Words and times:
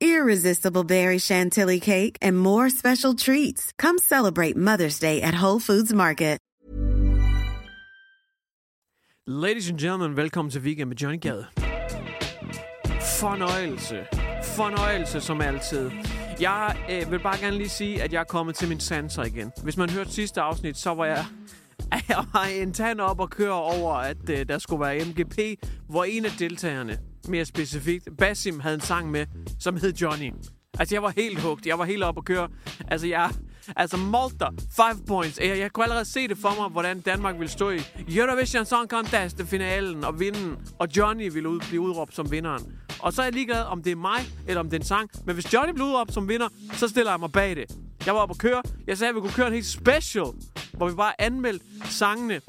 irresistible 0.00 0.84
berry 0.84 1.18
chantilly 1.18 1.80
cake, 1.80 2.16
and 2.20 2.38
more 2.38 2.68
special 2.70 3.14
treats. 3.14 3.62
Come 3.78 3.98
celebrate 3.98 4.56
Mother's 4.56 4.98
Day 4.98 5.22
at 5.22 5.42
Whole 5.42 5.60
Foods 5.60 5.92
Market. 5.92 6.30
Ladies 9.32 9.70
and 9.70 9.78
gentlemen, 9.78 10.16
velkommen 10.16 10.50
til 10.50 10.60
Weekend 10.60 10.88
med 10.88 10.96
Johnny 10.96 11.20
Gade. 11.20 11.46
Fornøjelse. 13.20 14.06
Fornøjelse 14.42 15.20
som 15.20 15.40
altid. 15.40 15.90
Jeg 16.40 16.76
øh, 16.90 17.10
vil 17.10 17.18
bare 17.18 17.38
gerne 17.38 17.56
lige 17.56 17.68
sige, 17.68 18.02
at 18.02 18.12
jeg 18.12 18.20
er 18.20 18.24
kommet 18.24 18.54
til 18.54 18.68
min 18.68 18.80
sanser 18.80 19.24
igen. 19.24 19.52
Hvis 19.62 19.76
man 19.76 19.90
hørte 19.90 20.12
sidste 20.12 20.40
afsnit, 20.40 20.76
så 20.76 20.94
var 20.94 21.04
jeg... 21.04 21.24
Jeg 22.08 22.24
var 22.32 22.44
en 22.44 22.72
tand 22.72 23.00
op 23.00 23.20
og 23.20 23.30
køre 23.30 23.52
over, 23.52 23.94
at 23.94 24.30
øh, 24.30 24.48
der 24.48 24.58
skulle 24.58 24.80
være 24.80 25.04
MGP, 25.04 25.38
hvor 25.88 26.04
en 26.04 26.24
af 26.24 26.30
deltagerne, 26.38 26.98
mere 27.30 27.44
specifikt, 27.44 28.08
Basim, 28.18 28.60
havde 28.60 28.74
en 28.74 28.80
sang 28.80 29.10
med, 29.10 29.26
som 29.58 29.76
hed 29.76 29.94
Johnny. 29.94 30.32
Altså, 30.78 30.94
jeg 30.94 31.02
var 31.02 31.12
helt 31.16 31.40
hugt. 31.40 31.66
Jeg 31.66 31.78
var 31.78 31.84
helt 31.84 32.02
op 32.02 32.18
at 32.18 32.24
køre. 32.24 32.48
Altså, 32.88 33.06
jeg... 33.06 33.30
Altså, 33.76 33.96
Malta, 33.96 34.46
5 34.76 35.04
points. 35.06 35.38
Jeg, 35.38 35.58
jeg 35.58 35.72
kunne 35.72 35.84
allerede 35.84 36.04
se 36.04 36.28
det 36.28 36.38
for 36.38 36.54
mig, 36.60 36.68
hvordan 36.68 37.00
Danmark 37.00 37.34
ville 37.34 37.50
stå 37.50 37.70
i 37.70 37.80
Eurovision 38.08 38.64
Song 38.64 38.88
Contest, 38.90 39.42
finalen 39.46 40.04
og 40.04 40.20
vinde. 40.20 40.56
Og 40.78 40.88
Johnny 40.96 41.32
ville 41.32 41.48
ud, 41.48 41.60
blive 41.60 41.80
udråbt 41.80 42.14
som 42.14 42.30
vinderen. 42.30 42.72
Og 42.98 43.12
så 43.12 43.22
er 43.22 43.26
jeg 43.26 43.34
ligeglad, 43.34 43.62
om 43.62 43.82
det 43.82 43.92
er 43.92 43.96
mig, 43.96 44.20
eller 44.48 44.60
om 44.60 44.70
det 44.70 44.76
er 44.76 44.80
en 44.80 44.86
sang. 44.86 45.10
Men 45.26 45.34
hvis 45.34 45.52
Johnny 45.52 45.72
bliver 45.72 45.88
udråbt 45.88 46.14
som 46.14 46.28
vinder, 46.28 46.48
så 46.72 46.88
stiller 46.88 47.12
jeg 47.12 47.20
mig 47.20 47.32
bag 47.32 47.56
det. 47.56 47.64
Jeg 48.06 48.14
var 48.14 48.20
oppe 48.20 48.32
at 48.32 48.38
køre. 48.38 48.62
Jeg 48.86 48.98
sagde, 48.98 49.08
at 49.08 49.14
vi 49.14 49.20
kunne 49.20 49.32
køre 49.32 49.46
en 49.46 49.52
helt 49.52 49.66
special, 49.66 50.26
hvor 50.72 50.88
vi 50.88 50.94
bare 50.94 51.20
anmeldte 51.20 51.66
sangene 51.84 52.40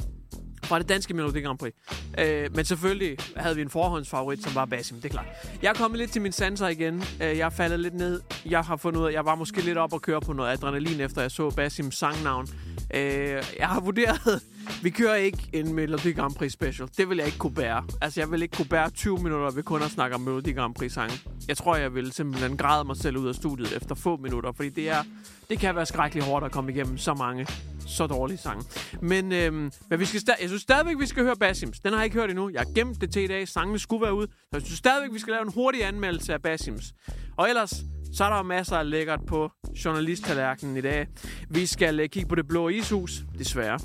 fra 0.72 0.80
det 0.80 0.90
danske 0.90 1.14
Melodi 1.14 1.42
Grand 1.42 1.58
Prix. 1.58 1.74
Øh, 2.20 2.56
men 2.56 2.66
selvfølgelig 2.66 3.18
havde 3.36 3.56
vi 3.56 3.62
en 3.62 3.70
forhåndsfavorit, 3.70 4.44
som 4.44 4.56
var 4.56 4.66
Basim, 4.66 4.98
det 4.98 5.06
er 5.06 5.10
klart. 5.10 5.26
Jeg 5.62 5.70
er 5.70 5.74
kommet 5.74 5.98
lidt 5.98 6.12
til 6.12 6.22
min 6.22 6.32
sanser 6.32 6.68
igen. 6.68 7.04
Øh, 7.22 7.38
jeg 7.38 7.46
er 7.46 7.50
faldet 7.50 7.80
lidt 7.80 7.94
ned. 7.94 8.22
Jeg 8.46 8.62
har 8.62 8.76
fundet 8.76 9.02
ud 9.02 9.06
af, 9.06 9.12
jeg 9.12 9.26
var 9.26 9.36
måske 9.36 9.62
lidt 9.62 9.78
op 9.78 9.94
og 9.94 10.02
køre 10.02 10.22
på 10.22 10.34
noget 10.34 10.52
adrenalin, 10.52 11.00
efter 11.00 11.22
jeg 11.22 11.32
så 11.32 11.50
Basims 11.50 11.98
sangnavn. 11.98 12.48
Øh, 12.94 13.44
jeg 13.60 13.68
har 13.68 13.80
vurderet, 13.80 14.42
vi 14.84 14.90
kører 14.90 15.16
ikke 15.16 15.50
en 15.54 15.76
Melodi 15.76 16.12
Grand 16.12 16.36
Prix 16.36 16.52
special. 16.52 16.90
Det 16.98 17.10
vil 17.10 17.18
jeg 17.18 17.26
ikke 17.26 17.38
kunne 17.38 17.56
bære. 17.56 17.84
Altså, 18.02 18.22
jeg 18.22 18.32
vil 18.32 18.42
ikke 18.42 18.58
kunne 18.58 18.70
bære 18.70 18.90
20 18.90 19.18
minutter 19.18 19.52
ved 19.52 19.64
kun 19.64 19.82
at 19.82 19.92
snakke 19.92 20.16
om 20.16 20.22
Melodi 20.22 20.52
Grand 20.52 20.76
Prix 20.76 20.94
sange. 20.94 21.20
Jeg 21.48 21.58
tror, 21.58 21.76
jeg 21.76 21.96
vil 21.96 22.12
simpelthen 22.12 22.58
græde 22.58 22.84
mig 22.84 22.98
selv 22.98 23.18
ud 23.18 23.28
af 23.28 23.36
studiet 23.36 23.76
efter 23.78 23.96
få 23.96 24.18
minutter, 24.18 24.52
fordi 24.52 24.70
det 24.70 24.90
er 24.90 25.04
det 25.50 25.60
kan 25.60 25.76
være 25.76 25.86
skrækkeligt 25.86 26.26
hårdt 26.26 26.46
at 26.46 26.52
komme 26.52 26.72
igennem 26.72 26.98
så 26.98 27.14
mange 27.14 27.48
så 27.88 28.08
dårlige 28.08 28.38
sange. 28.38 28.64
Men, 29.02 29.32
øhm, 29.32 29.72
men 29.90 30.00
vi 30.00 30.06
skal 30.06 30.20
sta- 30.20 30.42
jeg 30.42 30.50
synes 30.50 30.62
stadigvæk, 30.62 30.96
vi 31.00 31.06
skal 31.06 31.24
høre 31.24 31.36
Basims. 31.36 31.80
Den 31.80 31.92
har 31.92 32.00
jeg 32.00 32.06
ikke 32.06 32.20
hørt 32.20 32.30
endnu. 32.30 32.50
Jeg 32.50 32.60
har 32.62 32.74
gemt 32.76 33.02
det 33.02 33.12
til 33.14 33.22
i 33.22 33.28
dag. 33.28 33.48
Sangene 33.48 33.80
skulle 33.80 34.02
være 34.02 34.14
ude. 34.14 34.28
Så 34.28 34.48
jeg 34.54 34.62
synes 34.62 34.78
stadigvæk, 34.78 35.14
vi 35.14 35.20
skal 35.20 35.32
lave 35.32 35.42
en 35.46 35.54
hurtig 35.54 35.86
anmeldelse 35.86 36.34
af 36.34 36.42
Basims. 36.42 36.94
Og 37.38 37.50
ellers, 37.50 37.74
så 38.14 38.24
er 38.24 38.30
der 38.30 38.44
masser 38.44 38.76
af 38.78 38.90
lækkert 38.90 39.20
på 39.28 39.52
journalisttallerkenen 39.86 40.78
i 40.78 40.82
dag. 40.82 41.08
Vi 41.50 41.66
skal 41.66 42.00
uh, 42.00 42.06
kigge 42.06 42.30
på 42.30 42.36
det 42.36 42.48
blå 42.48 42.70
ishus, 42.70 43.22
desværre. 43.40 43.80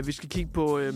Uh, 0.00 0.06
vi 0.06 0.12
skal 0.12 0.28
kigge 0.28 0.50
på... 0.52 0.78
Uh, 0.88 0.94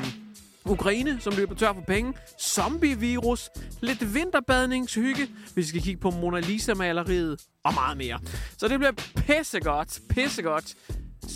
Ukraine, 0.68 1.20
som 1.20 1.32
løber 1.36 1.54
tør 1.54 1.72
for 1.72 1.80
penge. 1.80 2.14
Zombie-virus. 2.40 3.48
Lidt 3.80 4.14
vinterbadningshygge. 4.14 5.28
Vi 5.54 5.62
skal 5.62 5.82
kigge 5.82 6.00
på 6.00 6.10
Mona 6.10 6.40
Lisa-maleriet. 6.40 7.40
Og 7.64 7.74
meget 7.74 7.96
mere. 7.96 8.20
Så 8.58 8.68
det 8.68 8.78
bliver 8.78 8.92
pissegodt. 9.16 10.00
Pissegodt. 10.10 10.74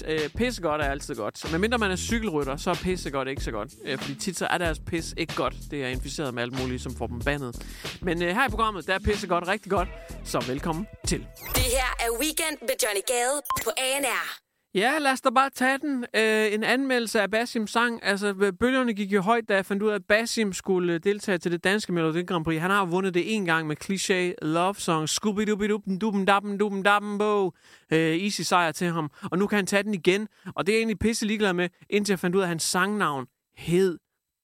Øh, 0.06 0.28
pissegodt 0.37 0.83
er 0.83 0.91
altid 0.91 1.15
godt. 1.15 1.53
Men 1.53 1.61
mindre 1.61 1.78
man 1.78 1.91
er 1.91 1.97
cykelrytter, 1.97 2.56
så 2.56 2.71
er 2.71 2.75
pissegodt 2.75 3.28
ikke 3.28 3.43
så 3.43 3.51
godt. 3.51 3.69
Øh, 3.84 3.99
fordi 3.99 4.15
tit 4.15 4.39
så 4.39 4.47
er 4.47 4.59
deres 4.59 4.78
pis 4.78 5.15
ikke 5.17 5.34
godt. 5.34 5.55
Det 5.71 5.84
er 5.84 5.89
inficeret 5.89 6.34
med 6.34 6.43
alt 6.43 6.61
muligt, 6.61 6.83
som 6.83 6.95
får 6.95 7.06
dem 7.06 7.21
bandet. 7.21 7.67
Men 8.03 8.23
øh, 8.23 8.29
her 8.29 8.47
i 8.47 8.50
programmet, 8.50 8.87
der 8.87 8.95
er 8.95 8.99
pissegodt 8.99 9.49
rigtig 9.49 9.71
godt. 9.71 9.89
Så 10.25 10.45
velkommen 10.47 10.87
til. 11.06 11.19
Det 11.55 11.62
her 11.62 11.89
er 12.00 12.11
Weekend 12.21 12.59
med 12.61 12.75
Johnny 12.83 13.03
Gade 13.06 13.43
på 13.65 13.71
ANR. 13.79 14.50
Ja, 14.75 14.98
lad 14.98 15.12
os 15.12 15.20
da 15.20 15.31
bare 15.31 15.50
tage 15.50 15.78
den. 15.78 16.04
Øh, 16.16 16.54
en 16.54 16.64
anmeldelse 16.64 17.20
af 17.20 17.31
Basims 17.31 17.70
sang. 17.70 18.00
Altså, 18.03 18.53
bølgerne 18.60 18.94
gik 18.94 19.12
jo 19.12 19.20
højt, 19.20 19.48
da 19.48 19.54
jeg 19.54 19.66
fandt 19.66 19.82
ud 19.82 19.91
af, 19.91 19.94
at 19.94 20.04
Basim 20.04 20.53
skulle 20.53 20.92
øh, 20.92 21.00
deltage 21.04 21.38
til 21.38 21.53
det 21.53 21.64
danske 21.64 21.92
Melodi 21.92 22.22
Grand 22.22 22.44
Prix. 22.44 22.60
Han 22.60 22.70
har 22.70 22.84
vundet 22.84 23.14
det 23.14 23.34
en 23.34 23.44
gang 23.44 23.66
med 23.66 23.76
cliché 23.84 24.47
love 24.47 24.75
song. 24.75 25.08
scooby 25.08 25.42
dooby 25.42 25.64
dooby 25.64 25.98
dooby 26.00 26.25
dabben 26.26 26.58
dooby 26.58 26.82
dabben 26.84 27.19
bo. 27.19 27.53
Øh, 27.92 27.98
easy 27.98 28.41
sejr 28.41 28.72
til 28.72 28.86
ham. 28.86 29.10
Og 29.31 29.38
nu 29.38 29.47
kan 29.47 29.56
han 29.56 29.66
tage 29.66 29.82
den 29.82 29.94
igen. 29.94 30.28
Og 30.54 30.66
det 30.66 30.72
er 30.72 30.76
jeg 30.76 30.81
egentlig 30.81 30.98
pisse 30.98 31.26
ligeglad 31.26 31.52
med, 31.52 31.69
indtil 31.91 32.12
jeg 32.12 32.19
fandt 32.19 32.37
ud 32.37 32.41
af, 32.41 32.44
at 32.44 32.48
hans 32.48 32.62
sangnavn 32.62 33.26
hed 33.56 33.98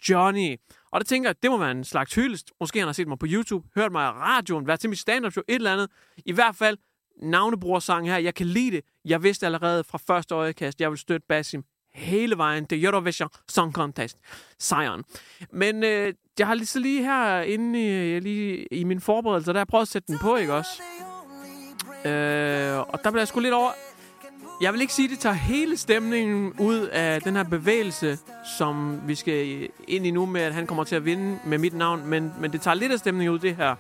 Johnny. 0.09 0.57
Og 0.93 1.01
det 1.01 1.09
tænker 1.09 1.29
jeg, 1.29 1.43
det 1.43 1.51
må 1.51 1.59
være 1.59 1.71
en 1.71 1.85
slags 1.85 2.15
hyldest. 2.15 2.53
Måske 2.61 2.79
han 2.79 2.89
har 2.89 2.93
set 2.93 3.09
mig 3.09 3.19
på 3.19 3.27
YouTube, 3.29 3.69
hørt 3.75 3.93
mig 3.93 4.07
i 4.07 4.11
radioen, 4.11 4.67
været 4.67 4.81
til 4.81 4.91
mit 4.91 4.99
stand-up 4.99 5.33
show, 5.33 5.43
et 5.49 5.55
eller 5.55 5.73
andet. 5.73 5.91
I 6.17 6.33
hvert 6.33 6.57
fald, 6.57 6.77
navnebrugersang 7.23 8.09
her. 8.09 8.19
Jeg 8.19 8.35
kan 8.35 8.47
lide 8.47 8.77
det. 8.77 8.85
Jeg 9.05 9.23
vidste 9.23 9.47
allerede 9.47 9.85
fra 9.85 9.99
første 10.07 10.35
øjekast, 10.35 10.81
jeg 10.81 10.91
vil 10.91 10.99
støtte 10.99 11.27
Basim 11.29 11.65
hele 11.95 12.39
vejen 12.39 12.67
til 12.67 12.85
Eurovision 12.85 13.29
Song 13.49 13.73
Contest 13.73 14.19
sejren. 14.59 15.05
Men 15.53 15.85
øh, 15.85 16.15
jeg 16.39 16.47
har 16.47 16.55
lige 16.55 16.67
så 16.67 16.79
lige 16.79 17.03
her 17.03 17.41
inde 17.41 17.81
i, 18.17 18.21
lige 18.21 18.67
i 18.71 18.85
min 18.85 19.01
forberedelse, 19.01 19.53
der 19.53 19.59
har 19.59 19.65
prøvet 19.65 19.83
at 19.83 19.89
sætte 19.89 20.07
den 20.13 20.19
på, 20.19 20.37
ikke 20.37 20.55
også? 20.55 20.83
Øh, 22.05 22.79
og 22.79 23.01
der 23.05 23.11
bliver 23.11 23.21
jeg 23.21 23.29
sgu 23.29 23.41
lidt 23.41 23.55
over... 23.55 23.71
Jeg 24.61 24.73
vil 24.73 24.81
ikke 24.81 24.93
sige, 24.93 25.05
at 25.05 25.11
det 25.11 25.19
tager 25.19 25.35
hele 25.35 25.77
stemningen 25.77 26.53
ud 26.59 26.81
af 26.93 27.23
den 27.23 27.37
her 27.37 27.43
bevægelse, 27.45 28.19
som 28.59 29.01
vi 29.07 29.15
skal 29.15 29.69
ind 29.89 30.07
i 30.07 30.11
nu 30.11 30.27
med, 30.27 30.41
at 30.41 30.55
han 30.55 30.67
kommer 30.67 30.85
til 30.85 30.97
at 30.97 31.05
vinde 31.05 31.39
med 31.45 31.59
mit 31.59 31.75
navn, 31.75 32.07
men, 32.07 32.33
men 32.41 32.53
det 32.53 32.61
tager 32.61 32.75
lidt 32.75 32.93
af 32.93 32.99
stemningen 32.99 33.35
ud, 33.35 33.39
det 33.39 33.57
her. 33.57 33.75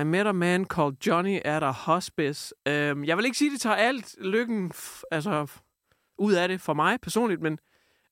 I 0.00 0.04
met 0.04 0.26
a 0.26 0.32
man 0.32 0.64
called 0.64 0.96
Johnny 1.06 1.38
at 1.44 1.62
a 1.62 1.70
hospice. 1.70 2.54
Øhm, 2.68 3.04
jeg 3.04 3.16
vil 3.16 3.24
ikke 3.24 3.36
sige, 3.38 3.48
at 3.48 3.52
det 3.52 3.60
tager 3.60 3.76
alt 3.76 4.16
lykken 4.20 4.72
f- 4.74 5.02
altså, 5.10 5.42
f- 5.50 6.14
ud 6.18 6.32
af 6.32 6.48
det 6.48 6.60
for 6.60 6.74
mig 6.74 7.00
personligt, 7.00 7.42
men, 7.42 7.58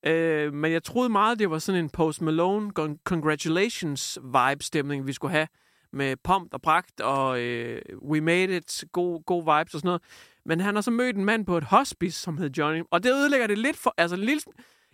øh, 0.06 0.53
men 0.54 0.72
jeg 0.72 0.84
troede 0.84 1.09
meget, 1.09 1.38
det 1.38 1.50
var 1.50 1.59
sådan 1.59 1.84
en 1.84 1.91
Post 1.91 2.22
Malone 2.22 2.71
con- 2.81 3.03
congratulations 3.04 4.19
vibe-stemning, 4.22 5.06
vi 5.06 5.12
skulle 5.12 5.32
have 5.32 5.48
med 5.92 6.16
pomp 6.25 6.54
og 6.54 6.62
pragt 6.62 7.00
og 7.00 7.41
øh, 7.41 7.82
we 8.03 8.21
made 8.21 8.56
it, 8.56 8.84
god, 8.92 9.25
god 9.25 9.42
vibes 9.59 9.75
og 9.75 9.81
sådan 9.81 9.88
noget. 9.88 10.03
Men 10.44 10.60
han 10.60 10.75
har 10.75 10.82
så 10.82 10.91
mødt 10.91 11.16
en 11.16 11.25
mand 11.25 11.47
på 11.47 11.56
et 11.59 11.65
hospice, 11.65 12.21
som 12.21 12.39
hed 12.39 12.51
Johnny, 12.59 12.83
og 12.91 13.03
det 13.03 13.12
ødelægger 13.12 13.47
det 13.47 13.59
lidt 13.59 13.77
for... 13.77 13.95
Altså, 13.98 14.16
en 14.16 14.22
lille, 14.22 14.42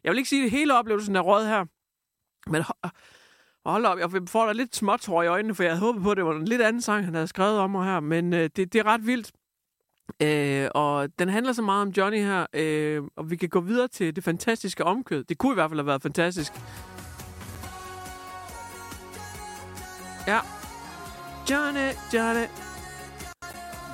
jeg 0.05 0.11
vil 0.11 0.19
ikke 0.19 0.29
sige, 0.31 0.45
at 0.45 0.51
hele 0.51 0.75
oplevelsen 0.79 1.17
er 1.17 1.21
råd 1.21 1.45
her, 1.47 1.65
men 2.51 2.63
ho- 2.63 2.91
hold 3.73 3.87
op, 3.87 3.99
jeg 3.99 4.11
får 4.27 4.47
da 4.47 4.53
lidt 4.53 4.77
småtår 4.77 5.23
i 5.23 5.27
øjnene, 5.27 5.55
for 5.55 5.63
jeg 5.63 5.73
havde 5.73 5.81
håbet 5.81 6.03
på, 6.03 6.11
at 6.11 6.17
det 6.17 6.25
var 6.25 6.35
en 6.35 6.45
lidt 6.45 6.63
anden 6.63 6.83
sang, 6.83 7.05
han 7.05 7.15
havde 7.15 7.27
skrevet 7.27 7.59
om 7.59 7.71
mig 7.71 7.85
her, 7.85 8.01
men 8.01 8.33
øh, 8.33 8.51
det, 8.57 8.73
det 8.73 8.75
er 8.75 8.87
ret 8.87 9.07
vildt. 9.07 9.33
Øh, 10.23 10.69
og 10.75 11.09
den 11.19 11.29
handler 11.29 11.53
så 11.53 11.63
meget 11.63 11.83
om 11.83 11.89
Johnny 11.89 12.19
her, 12.19 12.47
øh, 12.53 13.03
og 13.17 13.31
vi 13.31 13.37
kan 13.37 13.49
gå 13.49 13.61
videre 13.61 13.89
til 13.89 14.17
det 14.17 14.25
fantastiske 14.25 14.85
omkød. 14.85 15.25
Det 15.25 15.39
kunne 15.39 15.53
i 15.53 15.55
hvert 15.55 15.71
fald 15.71 15.81
have 15.81 15.87
været 15.87 16.03
fantastisk. 16.03 16.53
Ja. 20.27 20.39
Johnny, 21.51 21.89
Johnny. 22.15 22.47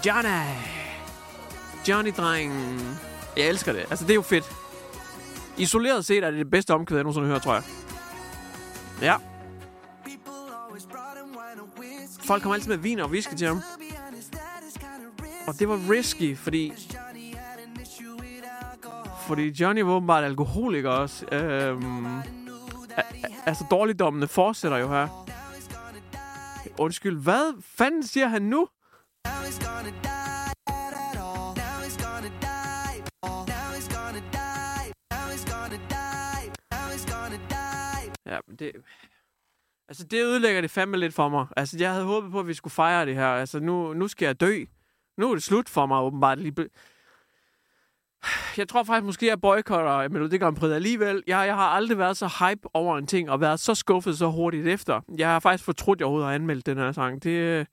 Johnny. 0.07 0.45
Johnny-drengen. 1.89 2.81
Jeg 3.37 3.49
elsker 3.49 3.73
det. 3.73 3.81
Altså, 3.91 4.05
det 4.05 4.11
er 4.11 4.15
jo 4.15 4.23
fedt. 4.23 4.45
Isoleret 5.59 6.05
set 6.05 6.25
er 6.25 6.31
det 6.31 6.39
det 6.39 6.51
bedste 6.51 6.75
omkvæd, 6.75 6.97
jeg 6.97 7.03
nogensinde 7.05 7.27
hører, 7.27 7.39
tror 7.39 7.55
jeg. 7.55 7.63
Ja. 9.03 9.34
Folk 12.27 12.43
kommer 12.43 12.55
altid 12.55 12.69
med 12.69 12.77
vin 12.77 13.01
og 13.01 13.11
whisky 13.11 13.35
til 13.35 13.47
ham. 13.47 13.61
Og 15.47 15.59
det 15.59 15.69
var 15.69 15.91
risky, 15.91 16.37
fordi 16.37 16.73
fordi 19.27 19.49
Johnny 19.49 19.81
var 19.81 19.93
åbenbart 19.93 20.25
alkoholiker 20.25 20.91
også. 20.91 21.27
Øhm, 21.33 22.19
altså, 23.47 23.65
dårligdommene 23.71 24.29
fortsætter 24.29 24.79
jo 24.79 24.89
her. 24.89 25.09
Undskyld, 26.79 27.23
hvad 27.23 27.63
fanden 27.63 28.03
siger 28.03 28.29
han 28.29 28.43
nu? 28.43 28.69
Ja, 38.27 38.39
men 38.47 38.57
det... 38.59 38.73
Altså, 39.89 40.05
det 40.05 40.23
ødelægger 40.23 40.61
det 40.61 40.71
fandme 40.71 40.97
lidt 40.97 41.15
for 41.15 41.29
mig. 41.29 41.47
Altså, 41.57 41.77
jeg 41.81 41.93
havde 41.93 42.05
håbet 42.05 42.33
på, 42.33 42.41
at 42.41 42.47
vi 42.47 42.55
skulle 42.55 42.73
fejre 42.73 43.07
det 43.07 43.15
her. 43.15 43.27
Altså, 43.27 43.61
nu, 43.61 43.93
nu 43.93 44.09
skal 44.09 44.27
jeg 44.27 44.41
dø. 44.41 44.65
Nu 45.19 45.31
er 45.31 45.35
det 45.35 45.43
slut 45.43 45.69
for 45.69 45.87
mig, 45.87 46.01
åbenbart. 46.01 46.39
Lige 46.39 46.69
jeg 48.57 48.69
tror 48.69 48.85
faktisk 48.85 49.05
måske, 49.05 49.27
jeg 49.27 49.41
boykotter 49.41 50.09
Melodi 50.09 50.39
Grand 50.39 50.57
Prix 50.57 50.73
alligevel. 50.73 51.23
Jeg, 51.27 51.47
jeg 51.47 51.55
har 51.55 51.69
aldrig 51.69 51.99
været 51.99 52.17
så 52.17 52.27
hype 52.27 52.69
over 52.75 52.99
en 52.99 53.07
ting, 53.07 53.31
og 53.31 53.41
været 53.41 53.61
så 53.61 53.75
skuffet 53.75 54.19
så 54.19 54.27
hurtigt 54.31 54.67
efter. 54.67 55.01
Jeg 55.19 55.29
har 55.29 55.41
faktisk 55.41 55.65
fortrudt, 55.65 55.97
at 55.97 56.01
jeg 56.01 56.07
overhovedet 56.07 56.29
har 56.29 56.35
anmeldt 56.35 56.67
den 56.67 56.79
her 56.79 56.93
sang. 56.93 57.23
Det 57.23 57.49
er 57.49 57.65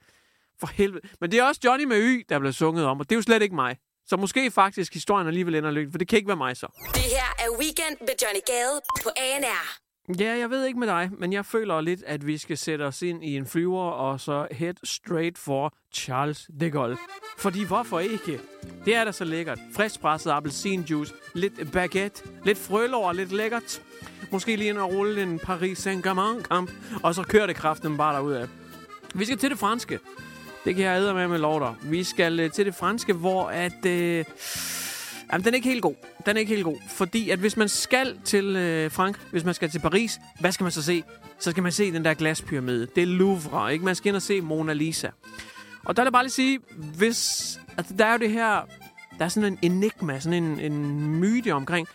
for 0.60 0.68
helvede. 0.68 1.08
Men 1.22 1.32
det 1.32 1.40
er 1.40 1.44
også 1.44 1.62
Johnny 1.66 1.84
med 1.84 1.98
Y, 1.98 2.26
der 2.30 2.40
blev 2.40 2.54
sunget 2.54 2.86
om, 2.86 3.00
og 3.00 3.10
det 3.10 3.16
er 3.16 3.18
jo 3.18 3.22
slet 3.22 3.42
ikke 3.42 3.56
mig. 3.56 3.78
Så 4.06 4.18
måske 4.18 4.52
faktisk 4.52 4.94
historien 4.94 5.28
alligevel 5.28 5.56
ender 5.56 5.72
lykkelig, 5.72 5.94
for 5.94 5.98
det 5.98 6.08
kan 6.08 6.18
ikke 6.18 6.28
være 6.28 6.38
mig 6.38 6.58
så. 6.58 6.68
Det 6.94 7.02
her 7.02 7.30
er 7.46 7.50
Weekend 7.60 7.98
med 8.00 8.16
Johnny 8.22 8.42
Gade 8.48 8.82
på 9.04 9.10
ANR. 9.18 9.91
Ja, 10.20 10.38
jeg 10.38 10.50
ved 10.50 10.66
ikke 10.66 10.80
med 10.80 10.88
dig, 10.88 11.10
men 11.18 11.34
jeg 11.34 11.46
føler 11.46 11.82
lidt, 11.82 12.04
at 12.04 12.28
vi 12.28 12.38
skal 12.38 12.58
sætte 12.58 12.84
os 12.84 13.02
ind 13.02 13.24
i 13.24 13.36
en 13.36 13.46
flyver 13.46 13.84
og 13.84 14.20
så 14.20 14.48
head 14.52 14.74
straight 14.84 15.38
for 15.38 15.74
Charles 15.94 16.50
de 16.60 16.72
Gaulle. 16.72 16.98
Fordi 17.38 17.64
hvorfor 17.64 18.00
ikke? 18.00 18.40
Det 18.86 18.96
er 18.96 19.04
da 19.04 19.12
så 19.12 19.26
lækkert. 19.26 19.60
Friskpresset 19.76 20.32
appelsinjuice, 20.32 21.14
lidt 21.34 21.72
baguette, 21.72 22.24
lidt 22.46 22.58
frølår, 22.58 23.14
lidt 23.14 23.32
lækkert. 23.32 23.82
Måske 24.32 24.56
lige 24.56 24.70
ind 24.70 24.78
og 24.78 24.94
rulle 24.94 25.22
en 25.22 25.40
Paris 25.40 25.88
Saint-Germain-kamp, 25.88 26.72
og 27.04 27.16
så 27.16 27.24
kører 27.24 27.48
det 27.48 27.56
kraften 27.56 27.98
bare 27.98 28.16
derudad. 28.16 28.48
Vi 29.16 29.26
skal 29.26 29.38
til 29.38 29.50
det 29.50 29.60
franske. 29.60 30.00
Det 30.66 30.76
kan 30.76 30.86
jeg 30.86 31.02
æde 31.02 31.14
med 31.14 31.28
med 31.28 31.40
lov 31.40 31.60
dig. 31.60 31.76
Vi 31.84 32.04
skal 32.04 32.40
øh, 32.40 32.52
til 32.52 32.66
det 32.66 32.76
franske, 32.76 33.14
hvor 33.14 33.50
at... 33.50 33.86
Øh, 33.86 34.26
Jamen, 35.32 35.46
den 35.46 35.54
er 35.54 35.56
ikke 35.56 35.70
helt 35.70 35.82
god. 35.82 35.96
Den 36.26 36.36
er 36.36 36.40
ikke 36.40 36.50
helt 36.50 36.64
god. 36.64 36.78
Fordi 36.90 37.30
at 37.30 37.40
hvis 37.40 37.58
man 37.58 37.70
skal 37.70 38.18
til 38.26 38.56
øh, 38.56 38.92
Frank, 38.92 39.20
hvis 39.32 39.44
man 39.44 39.54
skal 39.54 39.70
til 39.70 39.80
Paris, 39.80 40.20
hvad 40.40 40.52
skal 40.52 40.64
man 40.64 40.72
så 40.72 40.84
se? 40.84 41.04
Så 41.40 41.52
skal 41.52 41.64
man 41.64 41.72
se 41.72 41.92
den 41.92 42.06
der 42.06 42.14
glaspyramide. 42.14 42.88
Det 42.96 43.04
er 43.04 43.08
Louvre, 43.08 43.74
ikke? 43.74 43.86
Man 43.86 43.96
skal 43.96 44.10
ind 44.10 44.16
og 44.16 44.22
se 44.22 44.42
Mona 44.42 44.74
Lisa. 44.74 45.10
Og 45.84 45.98
der 45.98 46.04
vil 46.04 46.06
jeg 46.06 46.14
bare 46.14 46.24
lige 46.24 46.32
sige, 46.32 46.60
hvis... 46.98 47.60
Altså, 47.78 47.94
der 47.98 48.06
er 48.06 48.12
jo 48.12 48.18
det 48.18 48.32
her... 48.32 48.68
Der 49.20 49.26
er 49.26 49.30
sådan 49.30 49.54
en 49.54 49.60
enigma, 49.62 50.20
sådan 50.20 50.44
en, 50.44 50.60
en 50.60 51.08
myte 51.20 51.54
omkring... 51.54 51.88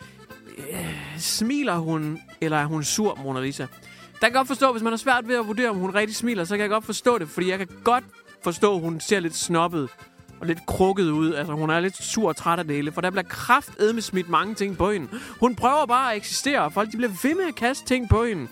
Øh, 0.58 1.18
smiler 1.18 1.76
hun, 1.78 2.18
eller 2.40 2.56
er 2.56 2.64
hun 2.64 2.84
sur, 2.84 3.18
Mona 3.24 3.40
Lisa? 3.40 3.62
Der 3.62 3.68
kan 4.20 4.28
jeg 4.28 4.32
godt 4.32 4.48
forstå, 4.48 4.72
hvis 4.72 4.82
man 4.82 4.92
har 4.92 4.96
svært 4.96 5.28
ved 5.28 5.36
at 5.36 5.46
vurdere, 5.46 5.68
om 5.68 5.76
hun 5.76 5.94
rigtig 5.94 6.16
smiler, 6.16 6.44
så 6.44 6.54
kan 6.54 6.62
jeg 6.62 6.70
godt 6.70 6.84
forstå 6.84 7.18
det, 7.18 7.28
fordi 7.28 7.50
jeg 7.50 7.58
kan 7.58 7.68
godt 7.84 8.04
forstå, 8.42 8.74
at 8.74 8.80
hun 8.80 9.00
ser 9.00 9.20
lidt 9.20 9.36
snobbet 9.36 9.90
og 10.40 10.46
lidt 10.46 10.66
krukket 10.66 11.10
ud. 11.10 11.34
Altså, 11.34 11.52
hun 11.52 11.70
er 11.70 11.80
lidt 11.80 12.04
sur 12.04 12.28
og 12.28 12.36
træt 12.36 12.58
af 12.58 12.64
det 12.64 12.76
hele, 12.76 12.92
for 12.92 13.00
der 13.00 13.10
bliver 13.10 13.24
kraftedme 13.24 14.00
smidt 14.00 14.28
mange 14.28 14.54
ting 14.54 14.78
på 14.78 14.90
hende. 14.90 15.08
Hun 15.40 15.56
prøver 15.56 15.86
bare 15.86 16.10
at 16.10 16.16
eksistere, 16.16 16.62
og 16.62 16.72
folk 16.72 16.92
de 16.92 16.96
bliver 16.96 17.12
ved 17.22 17.34
med 17.34 17.44
at 17.44 17.54
kaste 17.54 17.86
ting 17.86 18.08
på 18.08 18.24
hende. 18.24 18.48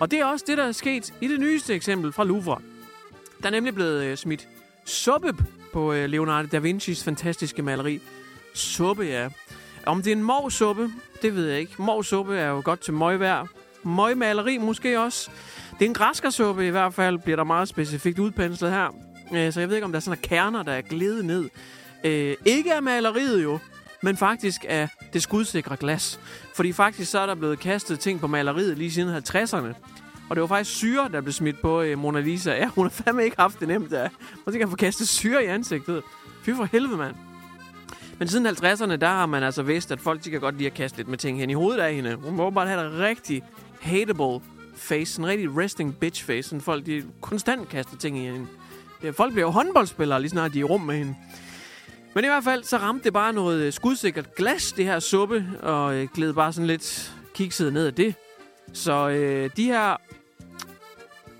Og 0.00 0.10
det 0.10 0.20
er 0.20 0.24
også 0.24 0.44
det, 0.48 0.58
der 0.58 0.64
er 0.64 0.72
sket 0.72 1.14
i 1.20 1.28
det 1.28 1.40
nyeste 1.40 1.74
eksempel 1.74 2.12
fra 2.12 2.24
Louvre. 2.24 2.58
Der 3.42 3.46
er 3.46 3.50
nemlig 3.50 3.74
blevet 3.74 4.04
øh, 4.04 4.16
smidt 4.16 4.48
suppe 4.84 5.32
på 5.72 5.92
øh, 5.92 6.08
Leonardo 6.08 6.48
da 6.52 6.58
Vincis 6.58 7.04
fantastiske 7.04 7.62
maleri. 7.62 8.00
Suppe, 8.54 9.02
ja. 9.02 9.28
Om 9.86 10.02
det 10.02 10.12
er 10.12 10.16
en 10.16 10.22
morsuppe, 10.22 10.90
det 11.22 11.34
ved 11.34 11.48
jeg 11.48 11.60
ikke. 11.60 11.72
Morsuppe 11.78 12.36
er 12.36 12.48
jo 12.48 12.62
godt 12.64 12.80
til 12.80 12.94
møgvejr. 12.94 13.46
Møgmaleri 13.82 14.58
måske 14.58 15.00
også. 15.00 15.30
Det 15.78 15.84
er 15.84 15.88
en 15.88 15.94
græskersuppe 15.94 16.66
i 16.66 16.70
hvert 16.70 16.94
fald, 16.94 17.18
bliver 17.18 17.36
der 17.36 17.44
meget 17.44 17.68
specifikt 17.68 18.18
udpenslet 18.18 18.70
her. 18.70 19.11
Øh, 19.32 19.52
Så 19.52 19.60
jeg 19.60 19.68
ved 19.68 19.76
ikke, 19.76 19.84
om 19.84 19.92
der 19.92 19.96
er 19.96 20.00
sådan 20.00 20.18
nogle 20.18 20.28
kerner, 20.28 20.62
der 20.62 20.72
er 20.72 20.80
glædet 20.80 21.24
ned. 21.24 21.48
Øh, 22.04 22.36
ikke 22.44 22.74
af 22.74 22.82
maleriet 22.82 23.42
jo, 23.42 23.58
men 24.02 24.16
faktisk 24.16 24.64
af 24.68 24.88
det 25.12 25.22
skudsikre 25.22 25.76
glas. 25.76 26.20
Fordi 26.54 26.72
faktisk 26.72 27.10
så 27.10 27.18
er 27.18 27.26
der 27.26 27.34
blevet 27.34 27.58
kastet 27.60 28.00
ting 28.00 28.20
på 28.20 28.26
maleriet 28.26 28.78
lige 28.78 28.90
siden 28.92 29.16
50'erne. 29.16 29.74
Og 30.30 30.36
det 30.36 30.40
var 30.40 30.46
faktisk 30.46 30.76
syre, 30.76 31.08
der 31.12 31.20
blev 31.20 31.32
smidt 31.32 31.60
på 31.60 31.82
øh, 31.82 31.98
Mona 31.98 32.20
Lisa. 32.20 32.50
Ja, 32.52 32.66
hun 32.66 32.84
har 32.84 32.90
fandme 32.90 33.24
ikke 33.24 33.36
haft 33.38 33.60
det 33.60 33.68
nemt 33.68 33.90
der. 33.90 34.08
Måske 34.46 34.58
kan 34.58 34.70
få 34.70 34.76
kastet 34.76 35.08
syre 35.08 35.44
i 35.44 35.46
ansigtet. 35.46 36.02
Fy 36.42 36.50
for 36.50 36.64
helvede, 36.72 36.96
mand. 36.96 37.14
Men 38.18 38.28
siden 38.28 38.46
50'erne, 38.46 38.96
der 38.96 39.08
har 39.08 39.26
man 39.26 39.42
altså 39.42 39.62
vidst, 39.62 39.92
at 39.92 40.00
folk 40.00 40.24
de 40.24 40.30
kan 40.30 40.40
godt 40.40 40.56
lide 40.56 40.66
at 40.66 40.74
kaste 40.74 40.96
lidt 40.98 41.08
med 41.08 41.18
ting 41.18 41.38
hen 41.38 41.50
i 41.50 41.54
hovedet 41.54 41.80
af 41.80 41.94
hende. 41.94 42.14
Hun 42.14 42.36
må 42.36 42.50
bare 42.50 42.66
have 42.66 42.86
et 42.86 42.92
rigtig 42.98 43.42
hateable 43.80 44.40
face. 44.76 45.20
En 45.20 45.26
rigtig 45.26 45.58
resting 45.58 45.96
bitch 45.98 46.24
face. 46.24 46.42
Sådan 46.48 46.60
folk, 46.60 46.86
de 46.86 47.04
konstant 47.20 47.68
kaster 47.68 47.96
ting 47.96 48.18
i 48.18 48.20
hende. 48.24 48.46
Ja, 49.02 49.10
folk 49.10 49.32
bliver 49.32 49.46
jo 49.46 49.50
håndboldspillere, 49.50 50.20
lige 50.20 50.30
snart 50.30 50.52
de 50.52 50.58
er 50.58 50.60
i 50.60 50.64
rum 50.64 50.80
med 50.80 50.98
hende. 50.98 51.14
Men 52.14 52.24
i 52.24 52.26
hvert 52.26 52.44
fald, 52.44 52.64
så 52.64 52.76
ramte 52.76 53.04
det 53.04 53.12
bare 53.12 53.32
noget 53.32 53.62
øh, 53.62 53.72
skudsikkert 53.72 54.34
glas, 54.34 54.72
det 54.72 54.84
her 54.84 55.00
suppe, 55.00 55.46
og 55.62 55.94
øh, 55.94 56.08
gled 56.14 56.32
bare 56.32 56.52
sådan 56.52 56.66
lidt 56.66 57.12
kikset 57.34 57.72
ned 57.72 57.86
af 57.86 57.94
det. 57.94 58.14
Så 58.72 59.08
øh, 59.08 59.50
de 59.56 59.64
her 59.64 59.96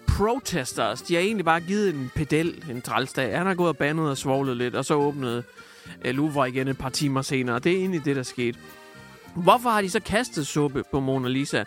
protesters, 0.09 1.03
de 1.03 1.15
har 1.15 1.21
egentlig 1.21 1.45
bare 1.45 1.61
givet 1.61 1.95
en 1.95 2.11
pedel, 2.15 2.65
en 2.71 2.83
trælsdag. 2.83 3.39
Han 3.39 3.47
har 3.47 3.55
gået 3.55 3.69
og 3.69 3.77
bandet 3.77 4.11
og 4.11 4.19
svoglet 4.19 4.57
lidt, 4.57 4.75
og 4.75 4.85
så 4.85 4.95
åbnede 4.95 5.43
øh, 6.05 6.15
Louvre 6.15 6.49
igen 6.49 6.69
et 6.69 6.79
par 6.79 6.89
timer 6.89 7.23
senere. 7.23 7.59
Det 7.59 7.73
er 7.73 7.77
egentlig 7.77 8.05
det, 8.05 8.17
der 8.17 8.23
skete. 8.23 8.59
Hvorfor 9.35 9.71
har 9.71 9.83
de 9.83 9.91
så 9.91 10.01
kastet 10.01 10.47
suppe 10.47 10.85
på 10.91 11.01
Mona 11.01 11.29
Lisa? 11.29 11.65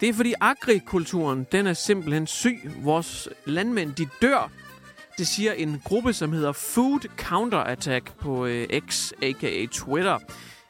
Det 0.00 0.08
er 0.08 0.12
fordi 0.12 0.34
agrikulturen, 0.40 1.46
den 1.52 1.66
er 1.66 1.72
simpelthen 1.72 2.26
syg. 2.26 2.70
Vores 2.82 3.28
landmænd, 3.44 3.92
de 3.94 4.08
dør. 4.22 4.50
Det 5.18 5.26
siger 5.26 5.52
en 5.52 5.80
gruppe, 5.84 6.12
som 6.12 6.32
hedder 6.32 6.52
Food 6.52 7.00
Counter 7.16 7.58
Attack 7.58 8.18
på 8.18 8.46
øh, 8.46 8.68
X, 8.88 9.12
a.k.a. 9.22 9.66
Twitter. 9.66 10.18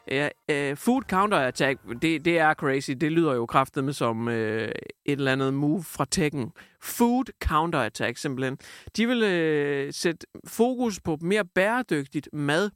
Ja, 0.07 0.29
øh, 0.51 0.77
food 0.77 1.01
Counter 1.01 1.37
Attack, 1.37 1.79
det, 2.01 2.25
det 2.25 2.39
er 2.39 2.53
crazy. 2.53 2.91
Det 2.91 3.11
lyder 3.11 3.33
jo 3.33 3.45
kraftedeme 3.45 3.93
som 3.93 4.27
øh, 4.27 4.67
et 5.05 5.17
eller 5.17 5.31
andet 5.31 5.53
move 5.53 5.83
fra 5.83 6.05
Tekken. 6.11 6.51
Food 6.81 7.25
Counter 7.43 7.79
Attack, 7.79 8.17
simpelthen. 8.17 8.57
De 8.97 9.07
vil 9.07 9.23
øh, 9.23 9.93
sætte 9.93 10.27
fokus 10.47 10.99
på 10.99 11.17
mere 11.21 11.45
bæredygtigt 11.45 12.29
mad. 12.33 12.69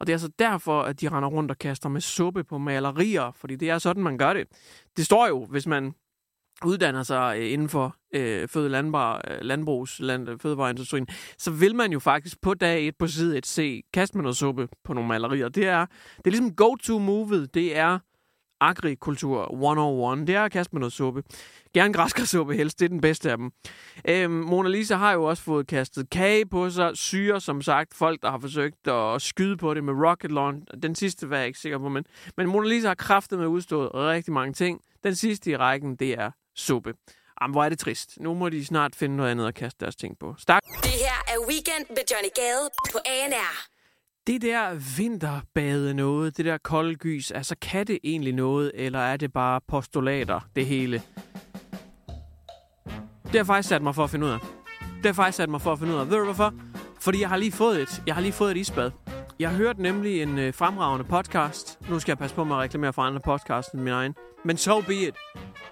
Og 0.00 0.06
det 0.06 0.12
er 0.12 0.14
altså 0.14 0.30
derfor, 0.38 0.82
at 0.82 1.00
de 1.00 1.08
render 1.08 1.28
rundt 1.28 1.50
og 1.50 1.58
kaster 1.58 1.88
med 1.88 2.00
suppe 2.00 2.44
på 2.44 2.58
malerier, 2.58 3.30
fordi 3.36 3.56
det 3.56 3.70
er 3.70 3.78
sådan, 3.78 4.02
man 4.02 4.18
gør 4.18 4.32
det. 4.32 4.46
Det 4.96 5.04
står 5.06 5.26
jo, 5.28 5.44
hvis 5.44 5.66
man 5.66 5.94
uddanner 6.64 7.02
sig 7.02 7.36
øh, 7.38 7.52
inden 7.52 7.68
for 7.68 7.96
øh, 8.14 8.48
føde 8.48 8.68
landbar, 8.68 9.24
øh, 9.30 9.38
landbrugs, 9.40 10.00
land, 10.00 10.28
øh, 10.28 10.38
fødevareindustrien, 10.38 11.06
så 11.38 11.50
vil 11.50 11.76
man 11.76 11.92
jo 11.92 11.98
faktisk 11.98 12.40
på 12.40 12.54
dag 12.54 12.88
1 12.88 12.96
på 12.98 13.06
side 13.06 13.38
1 13.38 13.46
se, 13.46 13.82
kast 13.92 14.14
med 14.14 14.22
noget 14.22 14.36
suppe 14.36 14.68
på 14.84 14.92
nogle 14.92 15.08
malerier. 15.08 15.48
Det 15.48 15.66
er, 15.66 15.86
det 16.16 16.26
er 16.26 16.30
ligesom 16.30 16.54
go-to-movet, 16.54 17.54
det 17.54 17.76
er 17.76 17.98
agrikultur 18.60 19.52
101. 19.52 20.26
Det 20.26 20.34
er 20.34 20.44
at 20.44 20.52
kaste 20.52 20.74
med 20.74 20.80
noget 20.80 20.92
suppe. 20.92 21.22
Gerne 21.74 21.92
græskarsuppe 21.92 22.54
helst, 22.54 22.78
det 22.78 22.84
er 22.84 22.88
den 22.88 23.00
bedste 23.00 23.30
af 23.30 23.36
dem. 23.36 23.50
Øhm, 24.08 24.32
Mona 24.32 24.68
Lisa 24.68 24.94
har 24.94 25.12
jo 25.12 25.24
også 25.24 25.42
fået 25.42 25.66
kastet 25.66 26.10
kage 26.10 26.46
på 26.46 26.70
sig, 26.70 26.96
syre, 26.96 27.40
som 27.40 27.62
sagt, 27.62 27.94
folk, 27.94 28.22
der 28.22 28.30
har 28.30 28.38
forsøgt 28.38 28.88
at 28.88 29.22
skyde 29.22 29.56
på 29.56 29.74
det 29.74 29.84
med 29.84 29.94
rocket 29.94 30.32
launch. 30.32 30.62
Den 30.82 30.94
sidste 30.94 31.30
var 31.30 31.36
jeg 31.36 31.46
ikke 31.46 31.58
sikker 31.58 31.78
på, 31.78 31.88
men, 31.88 32.04
men 32.36 32.48
Mona 32.48 32.68
Lisa 32.68 32.88
har 32.88 32.94
kraftet 32.94 33.38
med 33.38 33.46
udstået 33.46 33.94
rigtig 33.94 34.32
mange 34.32 34.52
ting. 34.52 34.80
Den 35.04 35.14
sidste 35.14 35.50
i 35.50 35.56
rækken, 35.56 35.96
det 35.96 36.12
er 36.12 36.30
suppe. 36.56 36.94
Jamen, 37.42 37.52
hvor 37.54 37.64
er 37.64 37.68
det 37.68 37.78
trist. 37.78 38.20
Nu 38.20 38.34
må 38.34 38.48
de 38.48 38.64
snart 38.64 38.94
finde 38.96 39.16
noget 39.16 39.30
andet 39.30 39.46
at 39.48 39.54
kaste 39.54 39.80
deres 39.80 39.96
ting 39.96 40.18
på. 40.18 40.34
Stak. 40.38 40.62
Det 40.82 40.90
her 40.90 41.34
er 41.34 41.38
Weekend 41.48 41.86
med 41.88 42.02
Johnny 42.12 42.28
Gade 42.36 42.70
på 42.92 42.98
ANR. 43.06 43.66
Det 44.26 44.42
der 44.42 44.74
vinterbade 44.96 45.94
noget, 45.94 46.36
det 46.36 46.44
der 46.44 46.58
kolde 46.58 46.94
gys, 46.94 47.30
altså 47.30 47.56
kan 47.62 47.86
det 47.86 47.98
egentlig 48.04 48.32
noget, 48.32 48.72
eller 48.74 48.98
er 48.98 49.16
det 49.16 49.32
bare 49.32 49.60
postulater, 49.68 50.40
det 50.56 50.66
hele? 50.66 51.02
Det 53.24 53.32
har 53.32 53.38
jeg 53.38 53.46
faktisk 53.46 53.68
sat 53.68 53.82
mig 53.82 53.94
for 53.94 54.04
at 54.04 54.10
finde 54.10 54.26
ud 54.26 54.30
af. 54.30 54.38
Det 54.80 55.02
har 55.02 55.08
jeg 55.08 55.16
faktisk 55.16 55.36
sat 55.36 55.48
mig 55.48 55.62
for 55.62 55.72
at 55.72 55.78
finde 55.78 55.94
ud 55.94 55.98
af. 55.98 56.10
Ved 56.10 56.16
du 56.16 56.24
hvorfor? 56.24 56.54
Fordi 57.00 57.20
jeg 57.20 57.28
har 57.28 57.36
lige 57.36 57.52
fået 57.52 57.82
et, 57.82 58.02
jeg 58.06 58.14
har 58.14 58.22
lige 58.22 58.32
fået 58.32 58.50
et 58.50 58.56
isbad. 58.56 58.90
Jeg 59.38 59.50
hørte 59.50 59.82
nemlig 59.82 60.22
en 60.22 60.38
øh, 60.38 60.54
fremragende 60.54 61.04
podcast. 61.04 61.78
Nu 61.90 61.98
skal 61.98 62.10
jeg 62.10 62.18
passe 62.18 62.36
på 62.36 62.44
med 62.44 62.56
at 62.56 62.62
reklamere 62.62 62.92
for 62.92 63.02
andre 63.02 63.20
podcasts 63.20 63.72
end 63.72 63.82
min 63.82 63.92
egen. 63.92 64.14
Men 64.44 64.56
so 64.56 64.80
be 64.80 64.94
it. 64.94 65.14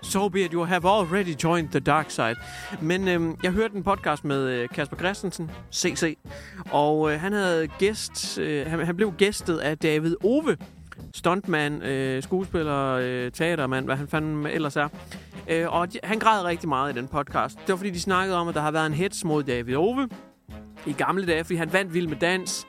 So 0.03 0.29
be 0.29 0.45
it. 0.45 0.53
You 0.53 0.65
have 0.65 0.89
already 0.89 1.43
joined 1.45 1.69
the 1.69 1.81
dark 1.81 2.11
side. 2.11 2.35
Men 2.83 3.09
øh, 3.09 3.37
jeg 3.43 3.53
hørte 3.53 3.77
en 3.77 3.83
podcast 3.83 4.25
med 4.25 4.49
øh, 4.49 4.69
Kasper 4.69 4.97
Christensen, 4.97 5.51
CC. 5.73 6.19
Og 6.71 7.13
øh, 7.13 7.21
han 7.21 7.33
havde 7.33 7.69
gæst, 7.69 8.39
øh, 8.39 8.67
han, 8.67 8.87
han 8.87 8.97
blev 8.97 9.13
gæstet 9.13 9.59
af 9.59 9.79
David 9.79 10.17
Ove. 10.25 10.57
Stuntman, 11.15 11.83
øh, 11.83 12.23
skuespiller, 12.23 12.93
øh, 12.93 13.33
teatermand, 13.33 13.85
hvad 13.85 13.97
han 13.97 14.09
fanden 14.09 14.47
ellers 14.47 14.77
er. 14.77 14.89
Øh, 15.49 15.73
og 15.75 15.93
de, 15.93 15.99
han 16.03 16.19
græd 16.19 16.45
rigtig 16.45 16.69
meget 16.69 16.97
i 16.97 16.99
den 16.99 17.09
podcast. 17.09 17.59
Det 17.59 17.69
var 17.69 17.77
fordi, 17.77 17.91
de 17.91 18.01
snakkede 18.01 18.39
om, 18.39 18.49
at 18.49 18.55
der 18.55 18.61
har 18.61 18.71
været 18.71 18.87
en 18.87 18.95
hets 18.95 19.25
mod 19.25 19.43
David 19.43 19.77
Ove 19.77 20.09
i 20.87 20.93
gamle 20.93 21.27
dage, 21.27 21.45
fordi 21.45 21.57
han 21.57 21.73
vandt 21.73 21.95
Vild 21.95 22.09
med 22.09 22.17
Dans. 22.17 22.67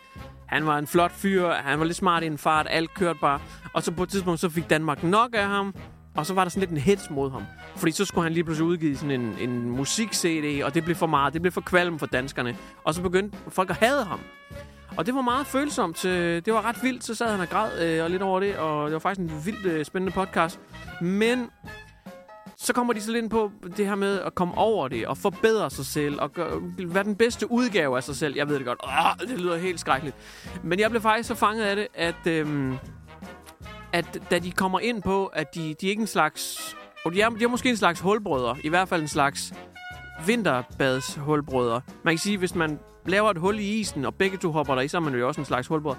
Han 0.55 0.65
var 0.65 0.77
en 0.77 0.87
flot 0.87 1.11
fyr, 1.11 1.49
han 1.49 1.79
var 1.79 1.85
lidt 1.85 1.97
smart 1.97 2.23
i 2.23 2.25
en 2.25 2.37
fart, 2.37 2.67
alt 2.69 2.93
kørte 2.93 3.19
bare. 3.21 3.39
Og 3.73 3.83
så 3.83 3.91
på 3.91 4.03
et 4.03 4.09
tidspunkt, 4.09 4.39
så 4.39 4.49
fik 4.49 4.69
Danmark 4.69 5.03
nok 5.03 5.29
af 5.33 5.47
ham, 5.47 5.75
og 6.17 6.25
så 6.25 6.33
var 6.33 6.43
der 6.43 6.49
sådan 6.49 6.59
lidt 6.59 6.71
en 6.71 6.77
hets 6.77 7.09
mod 7.09 7.31
ham. 7.31 7.43
Fordi 7.75 7.91
så 7.91 8.05
skulle 8.05 8.23
han 8.23 8.33
lige 8.33 8.43
pludselig 8.43 8.67
udgive 8.67 8.97
sådan 8.97 9.21
en, 9.21 9.35
en 9.39 9.69
musik-CD, 9.69 10.63
og 10.63 10.73
det 10.73 10.83
blev 10.83 10.95
for 10.95 11.07
meget, 11.07 11.33
det 11.33 11.41
blev 11.41 11.51
for 11.51 11.61
kvalm 11.61 11.99
for 11.99 12.05
danskerne. 12.05 12.57
Og 12.83 12.93
så 12.93 13.01
begyndte 13.01 13.37
folk 13.49 13.69
at 13.69 13.75
hade 13.75 14.03
ham. 14.03 14.19
Og 14.97 15.05
det 15.05 15.15
var 15.15 15.21
meget 15.21 15.47
følsomt. 15.47 16.05
Øh, 16.05 16.41
det 16.45 16.53
var 16.53 16.65
ret 16.65 16.83
vildt. 16.83 17.03
Så 17.03 17.15
sad 17.15 17.31
han 17.31 17.39
og 17.39 17.49
græd 17.49 17.81
øh, 17.81 18.03
og 18.03 18.09
lidt 18.09 18.21
over 18.21 18.39
det, 18.39 18.57
og 18.57 18.85
det 18.85 18.93
var 18.93 18.99
faktisk 18.99 19.19
en 19.19 19.45
vildt 19.45 19.65
øh, 19.65 19.85
spændende 19.85 20.13
podcast. 20.13 20.59
Men 21.01 21.49
så 22.65 22.73
kommer 22.73 22.93
de 22.93 23.01
så 23.01 23.11
lidt 23.11 23.23
ind 23.23 23.29
på 23.29 23.51
det 23.77 23.87
her 23.87 23.95
med 23.95 24.19
at 24.19 24.35
komme 24.35 24.57
over 24.57 24.87
det, 24.87 25.07
og 25.07 25.17
forbedre 25.17 25.69
sig 25.69 25.85
selv, 25.85 26.21
og 26.21 26.33
gøre, 26.33 26.61
være 26.77 27.03
den 27.03 27.15
bedste 27.15 27.51
udgave 27.51 27.97
af 27.97 28.03
sig 28.03 28.15
selv. 28.15 28.35
Jeg 28.35 28.49
ved 28.49 28.57
det 28.57 28.65
godt. 28.65 28.79
Åh, 28.83 29.27
det 29.29 29.39
lyder 29.39 29.57
helt 29.57 29.79
skrækkeligt. 29.79 30.15
Men 30.63 30.79
jeg 30.79 30.89
blev 30.89 31.01
faktisk 31.01 31.27
så 31.27 31.35
fanget 31.35 31.63
af 31.63 31.75
det, 31.75 31.87
at, 31.93 32.27
øhm, 32.27 32.77
at 33.93 34.21
da 34.31 34.39
de 34.39 34.51
kommer 34.51 34.79
ind 34.79 35.01
på, 35.01 35.25
at 35.25 35.55
de, 35.55 35.75
de 35.81 35.85
er 35.85 35.89
ikke 35.89 36.01
en 36.01 36.07
slags... 36.07 36.75
Og 37.05 37.13
de 37.13 37.21
er, 37.21 37.29
de 37.29 37.43
er 37.43 37.47
måske 37.47 37.69
en 37.69 37.77
slags 37.77 37.99
hulbrødre. 37.99 38.57
I 38.63 38.69
hvert 38.69 38.87
fald 38.89 39.01
en 39.01 39.07
slags 39.07 39.53
vinterbadshulbrødre. 40.27 41.81
Man 42.03 42.13
kan 42.13 42.19
sige, 42.19 42.37
hvis 42.37 42.55
man 42.55 42.79
laver 43.05 43.29
et 43.29 43.37
hul 43.37 43.59
i 43.59 43.79
isen, 43.79 44.05
og 44.05 44.15
begge 44.15 44.37
to 44.37 44.51
hopper 44.51 44.75
der 44.75 44.81
i, 44.81 44.87
så 44.87 44.97
er 44.97 45.01
man 45.01 45.15
jo 45.15 45.27
også 45.27 45.41
en 45.41 45.45
slags 45.45 45.67
hulbrød. 45.67 45.95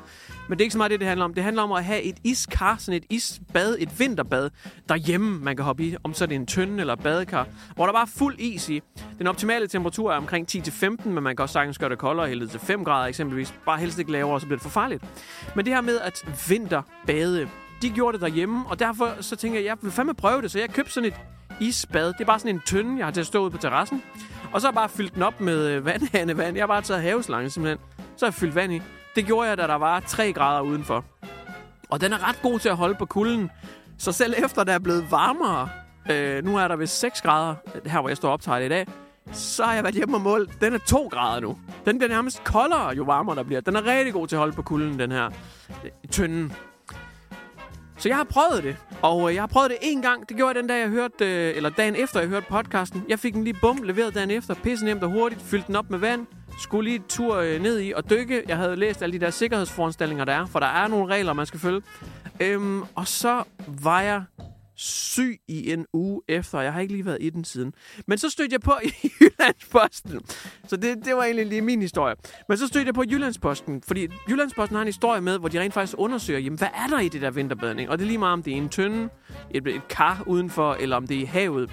Men 0.49 0.59
det 0.59 0.62
er 0.62 0.64
ikke 0.64 0.73
så 0.73 0.78
meget 0.78 0.90
det, 0.90 1.00
det 1.00 1.09
handler 1.09 1.25
om. 1.25 1.35
Det 1.35 1.45
handler 1.45 1.62
om 1.62 1.73
at 1.73 1.85
have 1.85 2.02
et 2.02 2.16
iskar, 2.25 2.76
sådan 2.78 2.97
et 2.97 3.04
isbad, 3.11 3.76
et 3.78 4.00
vinterbad 4.00 4.50
derhjemme, 4.88 5.40
man 5.40 5.56
kan 5.56 5.64
hoppe 5.64 5.85
i. 5.85 5.97
Om 6.04 6.14
så 6.14 6.25
er 6.25 6.26
det 6.26 6.35
en 6.35 6.47
tønde 6.47 6.80
eller 6.80 6.95
badekar, 6.95 7.47
hvor 7.75 7.87
der 7.87 7.92
bare 7.92 8.02
er 8.02 8.11
fuld 8.16 8.37
is 8.38 8.68
i. 8.68 8.83
Den 9.18 9.26
optimale 9.26 9.66
temperatur 9.66 10.12
er 10.12 10.16
omkring 10.16 10.49
10-15, 10.50 11.09
men 11.09 11.23
man 11.23 11.37
kan 11.37 11.42
også 11.42 11.52
sagtens 11.52 11.78
gøre 11.78 11.90
det 11.90 11.99
koldere, 11.99 12.28
helt 12.28 12.40
ned 12.40 12.49
til 12.49 12.61
5 12.61 12.85
grader 12.85 13.06
eksempelvis. 13.06 13.54
Bare 13.66 13.78
helst 13.78 13.99
ikke 13.99 14.12
lavere, 14.12 14.40
så 14.40 14.47
bliver 14.47 14.56
det 14.56 14.62
for 14.62 14.71
farligt. 14.71 15.04
Men 15.56 15.64
det 15.64 15.75
her 15.75 15.80
med 15.80 16.00
at 16.00 16.49
vinterbade, 16.49 17.49
de 17.83 17.90
gjorde 17.90 18.12
det 18.12 18.21
derhjemme, 18.21 18.66
og 18.66 18.78
derfor 18.78 19.11
så 19.21 19.37
tænker 19.37 19.59
jeg, 19.59 19.66
jeg 19.66 19.76
vil 19.83 19.92
fandme 19.92 20.14
prøve 20.14 20.42
det, 20.42 20.50
så 20.50 20.59
jeg 20.59 20.71
købte 20.71 20.92
sådan 20.92 21.09
et 21.09 21.14
isbad. 21.60 22.06
Det 22.06 22.20
er 22.20 22.25
bare 22.25 22.38
sådan 22.38 22.54
en 22.54 22.62
tønde, 22.66 22.98
jeg 22.98 23.06
har 23.06 23.10
til 23.10 23.20
at 23.20 23.26
stå 23.26 23.42
ude 23.42 23.50
på 23.50 23.58
terrassen. 23.58 24.02
Og 24.52 24.60
så 24.60 24.66
har 24.66 24.72
jeg 24.72 24.75
bare 24.75 24.88
fyldt 24.88 25.14
den 25.14 25.22
op 25.22 25.40
med 25.40 25.66
øh, 25.66 25.84
vandhanevand. 25.84 26.54
Jeg 26.56 26.62
har 26.62 26.66
bare 26.66 26.82
taget 26.82 27.02
haveslange 27.02 27.50
simpelthen. 27.50 27.78
Så 28.16 28.26
har 28.26 28.30
jeg 28.30 28.34
fyldt 28.34 28.54
vand 28.54 28.72
i. 28.72 28.82
Det 29.16 29.26
gjorde 29.26 29.48
jeg, 29.48 29.58
da 29.58 29.66
der 29.66 29.75
var 29.75 30.00
3 30.00 30.32
grader 30.32 30.60
udenfor. 30.60 31.04
Og 31.88 32.00
den 32.00 32.12
er 32.12 32.28
ret 32.28 32.42
god 32.42 32.58
til 32.58 32.68
at 32.68 32.76
holde 32.76 32.94
på 32.94 33.06
kulden. 33.06 33.50
Så 33.98 34.12
selv 34.12 34.34
efter 34.44 34.64
der 34.64 34.72
er 34.72 34.78
blevet 34.78 35.10
varmere, 35.10 35.68
øh, 36.10 36.44
nu 36.44 36.56
er 36.56 36.68
der 36.68 36.76
ved 36.76 36.86
6 36.86 37.22
grader, 37.22 37.54
øh, 37.75 37.90
her 37.90 38.00
hvor 38.00 38.08
jeg 38.08 38.16
står 38.16 38.30
optaget 38.30 38.66
i 38.66 38.68
dag, 38.68 38.86
så 39.32 39.64
har 39.64 39.75
jeg 39.75 39.84
været 39.84 39.94
hjemme 39.94 40.16
og 40.16 40.20
målt. 40.20 40.60
Den 40.60 40.75
er 40.75 40.78
2 40.78 41.08
grader 41.12 41.40
nu. 41.40 41.58
Den 41.84 41.98
bliver 41.98 42.10
nærmest 42.10 42.44
koldere, 42.44 42.88
jo 42.88 43.02
varmere 43.02 43.36
der 43.36 43.42
bliver. 43.42 43.60
Den 43.60 43.76
er 43.76 43.84
rigtig 43.84 44.12
god 44.12 44.26
til 44.28 44.36
at 44.36 44.40
holde 44.40 44.52
på 44.52 44.62
kulden, 44.62 44.98
den 44.98 45.12
her 45.12 45.30
øh, 45.84 45.90
tønden. 46.10 46.52
Så 47.98 48.08
jeg 48.08 48.16
har 48.16 48.24
prøvet 48.24 48.64
det, 48.64 48.76
og 49.02 49.28
øh, 49.28 49.34
jeg 49.34 49.42
har 49.42 49.46
prøvet 49.46 49.70
det 49.70 49.78
en 49.82 50.02
gang. 50.02 50.28
Det 50.28 50.36
gjorde 50.36 50.48
jeg 50.48 50.62
den 50.62 50.68
dag, 50.68 50.80
jeg 50.80 50.88
hørte, 50.88 51.24
øh, 51.24 51.56
eller 51.56 51.70
dagen 51.70 51.94
efter, 51.96 52.20
jeg 52.20 52.28
hørte 52.28 52.46
podcasten. 52.48 53.04
Jeg 53.08 53.18
fik 53.18 53.34
den 53.34 53.44
lige 53.44 53.56
bum 53.60 53.82
leveret 53.82 54.14
dagen 54.14 54.30
efter. 54.30 54.54
Pisse 54.54 54.84
nemt 54.84 55.02
og 55.02 55.10
hurtigt. 55.10 55.42
Fyldte 55.42 55.66
den 55.66 55.76
op 55.76 55.90
med 55.90 55.98
vand. 55.98 56.26
Skulle 56.58 56.90
lige 56.90 56.96
en 56.96 57.04
tur 57.08 57.36
øh, 57.36 57.62
ned 57.62 57.80
i 57.80 57.92
og 57.92 58.10
dykke. 58.10 58.42
Jeg 58.48 58.56
havde 58.56 58.76
læst 58.76 59.02
alle 59.02 59.12
de 59.12 59.24
der 59.24 59.30
sikkerhedsforanstaltninger, 59.30 60.24
der 60.24 60.32
er, 60.32 60.46
for 60.46 60.58
der 60.60 60.66
er 60.66 60.88
nogle 60.88 61.14
regler, 61.14 61.32
man 61.32 61.46
skal 61.46 61.60
følge. 61.60 61.82
Øhm, 62.40 62.82
og 62.94 63.08
så 63.08 63.42
var 63.82 64.00
jeg 64.00 64.22
syg 64.76 65.40
i 65.49 65.73
en 65.73 65.87
uge 65.92 66.23
efter. 66.28 66.61
Jeg 66.61 66.73
har 66.73 66.80
ikke 66.80 66.92
lige 66.92 67.06
været 67.06 67.18
i 67.21 67.30
den 67.30 67.45
siden. 67.45 67.75
Men 68.06 68.18
så 68.18 68.30
stødte 68.30 68.52
jeg 68.52 68.61
på 68.61 68.75
i 68.85 68.88
Jyllandsposten. 69.21 70.21
Så 70.68 70.76
det, 70.76 71.04
det 71.04 71.16
var 71.16 71.25
egentlig 71.25 71.47
lige 71.47 71.62
min 71.62 71.83
historie. 71.83 72.14
Men 72.49 72.59
så 72.59 72.66
stødte 72.66 72.87
jeg 72.87 72.95
på 72.95 73.04
Jyllandsposten, 73.11 73.83
fordi 73.83 74.09
Jyllandsposten 74.30 74.75
har 74.75 74.83
en 74.83 74.88
historie 74.88 75.21
med, 75.21 75.38
hvor 75.38 75.49
de 75.49 75.61
rent 75.61 75.75
faktisk 75.75 75.95
undersøger, 75.99 76.40
jamen, 76.40 76.59
hvad 76.59 76.68
er 76.75 76.87
der 76.90 77.00
i 77.00 77.09
det 77.09 77.23
der 77.23 77.30
vinterbadning? 77.30 77.90
Og 77.90 77.99
det 77.99 78.04
er 78.04 78.06
lige 78.06 78.18
meget, 78.18 78.33
om 78.33 78.42
det 78.42 78.52
er 78.52 78.56
en 78.56 78.68
tønde, 78.68 79.09
et, 79.50 79.66
et 79.66 79.88
kar 79.88 80.23
udenfor, 80.26 80.75
eller 80.75 80.97
om 80.97 81.06
det 81.06 81.16
er 81.16 81.21
i 81.21 81.25
havet. 81.25 81.71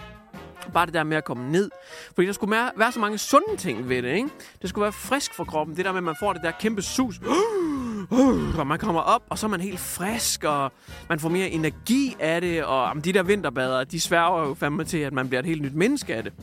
Bare 0.74 0.86
det 0.86 0.94
der 0.94 1.04
med 1.04 1.18
at 1.18 1.24
komme 1.24 1.52
ned. 1.52 1.70
Fordi 2.16 2.28
der 2.28 2.34
skulle 2.34 2.52
være, 2.52 2.72
være 2.78 2.92
så 2.92 3.00
mange 3.00 3.18
sunde 3.18 3.58
ting 3.58 3.90
ved 3.90 4.02
det, 4.02 4.16
ikke? 4.16 4.30
Det 4.62 4.70
skulle 4.70 4.84
være 4.84 4.92
frisk 4.92 5.34
for 5.34 5.44
kroppen. 5.44 5.78
Det 5.78 5.86
der 5.86 5.92
med, 5.92 5.98
at 5.98 6.04
man 6.04 6.16
får 6.20 6.34
det 6.34 6.42
der 6.44 6.52
kæmpe 6.52 6.82
sus. 6.82 7.20
Uh, 8.10 8.60
og 8.60 8.68
man 8.68 8.80
kommer 8.80 9.02
op, 9.02 9.22
og 9.30 9.38
så 9.38 9.46
er 9.46 9.50
man 9.50 9.62
helt 9.62 9.80
frisk, 9.80 10.44
og 10.44 10.72
man 11.10 11.20
får 11.20 11.30
mere 11.30 11.50
energi 11.50 12.16
af 12.20 12.42
det. 12.42 12.64
Og 12.64 12.84
om 12.84 13.02
de 13.02 13.14
der 13.14 13.24
vinterbader, 13.24 13.84
de 13.84 14.00
sværger 14.00 14.48
jo 14.48 14.54
fandme 14.54 14.84
til, 14.84 14.98
at 14.98 15.14
man 15.14 15.28
bliver 15.28 15.40
et 15.40 15.46
helt 15.46 15.62
nyt 15.62 15.76
menneske 15.76 16.16
af 16.16 16.24
det. 16.24 16.34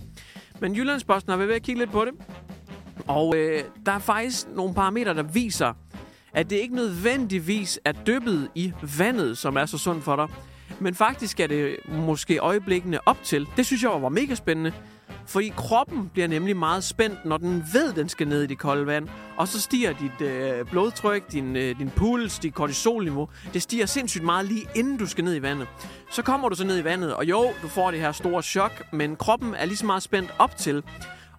Men 0.60 0.76
Jyllandsposten 0.76 1.30
har 1.30 1.36
været 1.36 1.48
ved 1.48 1.56
at 1.56 1.62
kigge 1.62 1.80
lidt 1.80 1.92
på 1.92 2.04
det. 2.04 2.12
Og 3.08 3.36
øh, 3.36 3.62
der 3.86 3.92
er 3.92 3.98
faktisk 3.98 4.46
nogle 4.54 4.74
parametre, 4.74 5.14
der 5.14 5.22
viser, 5.22 5.72
at 6.32 6.50
det 6.50 6.56
ikke 6.56 6.74
nødvendigvis 6.74 7.80
er 7.84 7.92
dyppet 7.92 8.48
i 8.54 8.72
vandet, 8.98 9.38
som 9.38 9.56
er 9.56 9.66
så 9.66 9.78
sundt 9.78 10.04
for 10.04 10.16
dig. 10.16 10.28
Men 10.80 10.94
faktisk 10.94 11.40
er 11.40 11.46
det 11.46 11.76
måske 11.88 12.38
øjeblikkene 12.38 13.08
op 13.08 13.22
til. 13.22 13.46
Det 13.56 13.66
synes 13.66 13.82
jeg 13.82 13.90
var 13.90 14.08
mega 14.08 14.34
spændende. 14.34 14.72
Fordi 15.26 15.52
kroppen 15.56 16.10
bliver 16.12 16.28
nemlig 16.28 16.56
meget 16.56 16.84
spændt, 16.84 17.24
når 17.24 17.36
den 17.36 17.64
ved, 17.72 17.92
den 17.92 18.08
skal 18.08 18.28
ned 18.28 18.42
i 18.42 18.46
det 18.46 18.58
kolde 18.58 18.86
vand. 18.86 19.08
Og 19.36 19.48
så 19.48 19.60
stiger 19.60 19.92
dit 19.92 20.26
øh, 20.26 20.66
blodtryk, 20.66 21.32
din, 21.32 21.56
øh, 21.56 21.78
din 21.78 21.90
puls, 21.90 22.38
dit 22.38 22.54
kortisolniveau. 22.54 23.28
Det 23.54 23.62
stiger 23.62 23.86
sindssygt 23.86 24.24
meget 24.24 24.46
lige 24.46 24.66
inden 24.74 24.96
du 24.96 25.06
skal 25.06 25.24
ned 25.24 25.34
i 25.34 25.42
vandet. 25.42 25.68
Så 26.10 26.22
kommer 26.22 26.48
du 26.48 26.54
så 26.54 26.64
ned 26.64 26.78
i 26.78 26.84
vandet, 26.84 27.14
og 27.14 27.24
jo, 27.24 27.50
du 27.62 27.68
får 27.68 27.90
det 27.90 28.00
her 28.00 28.12
store 28.12 28.42
chok, 28.42 28.92
men 28.92 29.16
kroppen 29.16 29.54
er 29.54 29.64
lige 29.64 29.76
så 29.76 29.86
meget 29.86 30.02
spændt 30.02 30.34
op 30.38 30.56
til. 30.56 30.82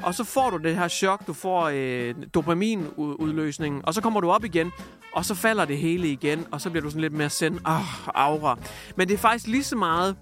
Og 0.04 0.16
så 0.16 0.24
får 0.24 0.50
du 0.50 0.58
det 0.58 0.76
her 0.76 0.88
chok, 0.88 1.28
du 1.28 1.34
får 1.34 1.72
øh, 1.74 2.16
dopaminudløsningen, 2.34 3.82
og 3.86 3.94
så 3.94 4.02
kommer 4.02 4.22
du 4.22 4.32
op 4.32 4.46
igen, 4.46 4.72
og 5.14 5.26
så 5.26 5.36
falder 5.36 5.66
det 5.66 5.78
hele 5.78 6.08
igen, 6.08 6.48
og 6.52 6.62
så 6.62 6.70
bliver 6.70 6.84
du 6.84 6.90
sådan 6.90 7.02
lidt 7.02 7.14
mere 7.14 7.30
send 7.30 7.60
ah, 7.66 8.08
aura. 8.08 8.58
Men 8.96 9.08
det 9.08 9.14
er 9.14 9.18
faktisk 9.18 9.48
lige 9.48 9.64
så 9.64 9.76
meget 9.76 10.16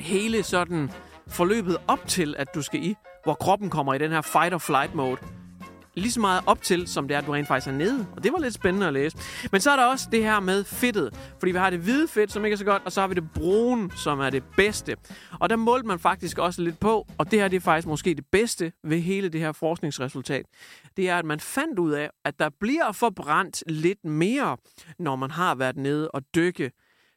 hele 0.00 0.42
sådan 0.42 0.90
forløbet 1.30 1.76
op 1.88 2.06
til, 2.06 2.34
at 2.38 2.54
du 2.54 2.62
skal 2.62 2.84
i, 2.84 2.94
hvor 3.24 3.34
kroppen 3.34 3.70
kommer 3.70 3.94
i 3.94 3.98
den 3.98 4.10
her 4.10 4.20
fight-or-flight 4.20 4.94
mode. 4.94 5.16
Lige 5.94 6.12
så 6.12 6.20
meget 6.20 6.42
op 6.46 6.62
til, 6.62 6.88
som 6.88 7.08
det 7.08 7.14
er, 7.14 7.18
at 7.18 7.26
du 7.26 7.32
rent 7.32 7.48
faktisk 7.48 7.68
er 7.68 7.72
nede. 7.72 8.06
Og 8.16 8.24
det 8.24 8.32
var 8.32 8.38
lidt 8.38 8.54
spændende 8.54 8.86
at 8.86 8.92
læse. 8.92 9.18
Men 9.52 9.60
så 9.60 9.70
er 9.70 9.76
der 9.76 9.84
også 9.84 10.08
det 10.12 10.24
her 10.24 10.40
med 10.40 10.64
fedtet. 10.64 11.14
Fordi 11.38 11.52
vi 11.52 11.58
har 11.58 11.70
det 11.70 11.78
hvide 11.78 12.08
fedt, 12.08 12.32
som 12.32 12.44
ikke 12.44 12.54
er 12.54 12.58
så 12.58 12.64
godt, 12.64 12.82
og 12.84 12.92
så 12.92 13.00
har 13.00 13.08
vi 13.08 13.14
det 13.14 13.32
brune, 13.34 13.90
som 13.96 14.20
er 14.20 14.30
det 14.30 14.42
bedste. 14.56 14.96
Og 15.40 15.50
der 15.50 15.56
målte 15.56 15.86
man 15.86 15.98
faktisk 15.98 16.38
også 16.38 16.62
lidt 16.62 16.80
på, 16.80 17.06
og 17.18 17.30
det 17.30 17.40
her 17.40 17.48
det 17.48 17.56
er 17.56 17.60
faktisk 17.60 17.88
måske 17.88 18.14
det 18.14 18.24
bedste 18.32 18.72
ved 18.84 18.98
hele 18.98 19.28
det 19.28 19.40
her 19.40 19.52
forskningsresultat. 19.52 20.46
Det 20.96 21.08
er, 21.08 21.18
at 21.18 21.24
man 21.24 21.40
fandt 21.40 21.78
ud 21.78 21.92
af, 21.92 22.10
at 22.24 22.38
der 22.38 22.48
bliver 22.60 22.92
forbrændt 22.92 23.64
lidt 23.66 24.04
mere, 24.04 24.56
når 24.98 25.16
man 25.16 25.30
har 25.30 25.54
været 25.54 25.76
nede 25.76 26.10
og 26.10 26.22
dykke 26.34 26.70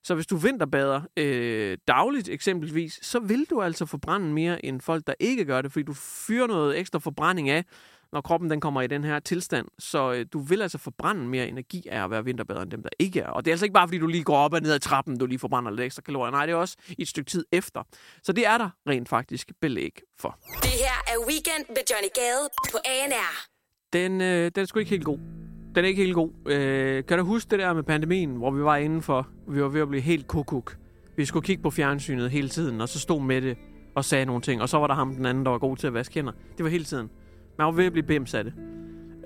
så 0.03 0.15
hvis 0.15 0.27
du 0.27 0.36
vinterbader 0.36 1.01
øh, 1.17 1.77
dagligt 1.88 2.29
eksempelvis, 2.29 3.00
så 3.01 3.19
vil 3.19 3.45
du 3.50 3.62
altså 3.62 3.86
forbrænde 3.86 4.33
mere 4.33 4.65
end 4.65 4.81
folk, 4.81 5.07
der 5.07 5.13
ikke 5.19 5.45
gør 5.45 5.62
det, 5.62 5.72
fordi 5.72 5.83
du 5.83 5.93
fyrer 5.93 6.48
noget 6.48 6.79
ekstra 6.79 7.00
forbrænding 7.00 7.50
af, 7.50 7.65
når 8.12 8.22
kroppen 8.22 8.50
den 8.50 8.62
kommer 8.62 8.81
i 8.81 8.88
den 8.88 9.03
her 9.03 9.19
tilstand. 9.19 9.67
Så 9.79 10.13
øh, 10.13 10.25
du 10.33 10.39
vil 10.39 10.62
altså 10.62 10.77
forbrænde 10.77 11.27
mere 11.27 11.48
energi 11.48 11.88
af 11.91 12.03
at 12.03 12.12
være 12.12 12.24
vinterbader, 12.24 12.62
end 12.62 12.72
dem, 12.72 12.83
der 12.83 12.89
ikke 13.00 13.19
er. 13.19 13.27
Og 13.27 13.45
det 13.45 13.51
er 13.51 13.53
altså 13.53 13.65
ikke 13.65 13.74
bare, 13.74 13.88
fordi 13.88 13.98
du 13.98 14.07
lige 14.07 14.24
går 14.24 14.38
op 14.38 14.53
og 14.53 14.62
ned 14.62 14.74
ad 14.74 14.79
trappen, 14.79 15.17
du 15.17 15.25
lige 15.25 15.39
forbrænder 15.39 15.72
lidt 15.72 15.81
ekstra 15.81 16.01
kalorier. 16.01 16.31
Nej, 16.31 16.45
det 16.45 16.53
er 16.53 16.57
også 16.57 16.77
i 16.89 17.01
et 17.01 17.07
stykke 17.07 17.29
tid 17.29 17.45
efter. 17.51 17.83
Så 18.24 18.33
det 18.33 18.48
er 18.48 18.57
der 18.57 18.69
rent 18.89 19.10
faktisk 19.10 19.51
belæg 19.62 20.00
for. 20.19 20.39
Det 20.62 20.72
her 20.72 21.13
er 21.13 21.27
Weekend 21.27 21.65
med 21.69 21.83
Johnny 21.91 22.10
Gade 22.15 22.50
på 22.72 22.77
ANR. 22.86 23.48
Den, 23.93 24.22
øh, 24.22 24.51
den 24.55 24.62
er 24.62 24.65
sgu 24.65 24.79
ikke 24.79 24.89
helt 24.89 25.05
god. 25.05 25.42
Den 25.75 25.83
er 25.83 25.87
ikke 25.87 26.01
helt 26.01 26.15
god. 26.15 26.29
Øh, 26.45 27.05
kan 27.05 27.17
du 27.17 27.23
huske 27.23 27.51
det 27.51 27.59
der 27.59 27.73
med 27.73 27.83
pandemien, 27.83 28.29
hvor 28.29 28.51
vi 28.51 28.63
var 28.63 28.75
indenfor? 28.75 29.27
Vi 29.47 29.61
var 29.61 29.67
ved 29.67 29.81
at 29.81 29.89
blive 29.89 30.01
helt 30.01 30.27
kukuk. 30.27 30.77
Vi 31.15 31.25
skulle 31.25 31.45
kigge 31.45 31.63
på 31.63 31.69
fjernsynet 31.69 32.31
hele 32.31 32.49
tiden, 32.49 32.81
og 32.81 32.89
så 32.89 32.99
stod 32.99 33.21
Mette 33.21 33.55
og 33.95 34.05
sagde 34.05 34.25
nogle 34.25 34.41
ting. 34.41 34.61
Og 34.61 34.69
så 34.69 34.77
var 34.77 34.87
der 34.87 34.93
ham 34.93 35.15
den 35.15 35.25
anden, 35.25 35.45
der 35.45 35.51
var 35.51 35.57
god 35.57 35.77
til 35.77 35.87
at 35.87 35.93
vaske 35.93 36.15
hænder. 36.15 36.31
Det 36.57 36.63
var 36.63 36.69
hele 36.69 36.83
tiden. 36.83 37.09
Man 37.57 37.65
var 37.65 37.71
ved 37.71 37.85
at 37.85 37.91
blive 37.91 38.05
bims 38.05 38.33
af 38.33 38.43
det. 38.43 38.53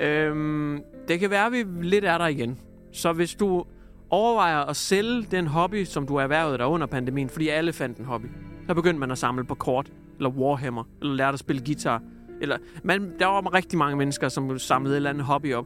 Øhm, 0.02 0.82
det 1.08 1.20
kan 1.20 1.30
være, 1.30 1.46
at 1.46 1.52
vi 1.52 1.66
lidt 1.82 2.06
er 2.06 2.18
der 2.18 2.28
igen. 2.28 2.60
Så 2.92 3.14
hvis 3.14 3.36
du 3.36 3.66
overvejer 4.10 4.58
at 4.58 4.76
sælge 4.76 5.28
den 5.32 5.48
hobby, 5.48 5.84
som 5.84 6.08
du 6.08 6.16
har 6.16 6.24
erhvervet 6.24 6.60
dig 6.60 6.68
under 6.68 6.88
pandemien, 6.88 7.30
fordi 7.30 7.48
alle 7.48 7.74
fandt 7.74 7.98
en 7.98 8.06
hobby, 8.06 8.26
så 8.68 8.74
begyndte 8.74 9.00
man 9.00 9.12
at 9.12 9.18
samle 9.18 9.44
på 9.44 9.56
kort, 9.56 9.92
eller 10.18 10.30
Warhammer, 10.30 10.84
eller 11.02 11.16
lærte 11.16 11.34
at 11.34 11.40
spille 11.40 11.62
guitar. 11.66 12.02
Eller, 12.42 12.58
man, 12.84 13.14
der 13.20 13.26
var 13.26 13.54
rigtig 13.54 13.78
mange 13.78 13.98
mennesker, 13.98 14.30
som 14.30 14.60
samlede 14.60 14.94
et 14.94 14.96
eller 14.96 15.10
andet 15.10 15.24
hobby 15.24 15.54
op. 15.54 15.66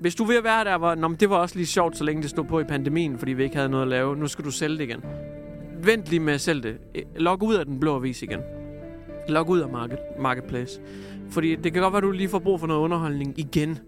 Hvis 0.00 0.14
du 0.14 0.24
vil 0.24 0.44
være 0.44 0.64
der, 0.64 0.78
hvor 0.78 0.94
Nå, 0.94 1.08
men 1.08 1.16
det 1.20 1.30
var 1.30 1.36
også 1.36 1.56
lige 1.56 1.66
sjovt, 1.66 1.96
så 1.96 2.04
længe 2.04 2.22
det 2.22 2.30
stod 2.30 2.44
på 2.44 2.60
i 2.60 2.64
pandemien, 2.64 3.18
fordi 3.18 3.32
vi 3.32 3.42
ikke 3.42 3.56
havde 3.56 3.68
noget 3.68 3.82
at 3.82 3.88
lave. 3.88 4.16
Nu 4.16 4.26
skal 4.26 4.44
du 4.44 4.50
sælge 4.50 4.78
det 4.78 4.84
igen. 4.84 5.04
Vent 5.82 6.08
lige 6.08 6.20
med 6.20 6.32
at 6.34 6.40
sælge 6.40 6.62
det. 6.62 6.76
Eh, 6.94 7.02
log 7.16 7.42
ud 7.42 7.54
af 7.54 7.66
den 7.66 7.80
blå 7.80 7.96
avis 7.96 8.22
igen. 8.22 8.40
Log 9.28 9.48
ud 9.48 9.60
af 9.60 9.68
market, 9.68 9.98
Marketplace. 10.20 10.80
Fordi 11.30 11.56
det 11.56 11.72
kan 11.72 11.82
godt 11.82 11.92
være, 11.92 11.98
at 11.98 12.02
du 12.02 12.10
lige 12.10 12.28
får 12.28 12.38
brug 12.38 12.60
for 12.60 12.66
noget 12.66 12.80
underholdning 12.80 13.38
igen. 13.38 13.78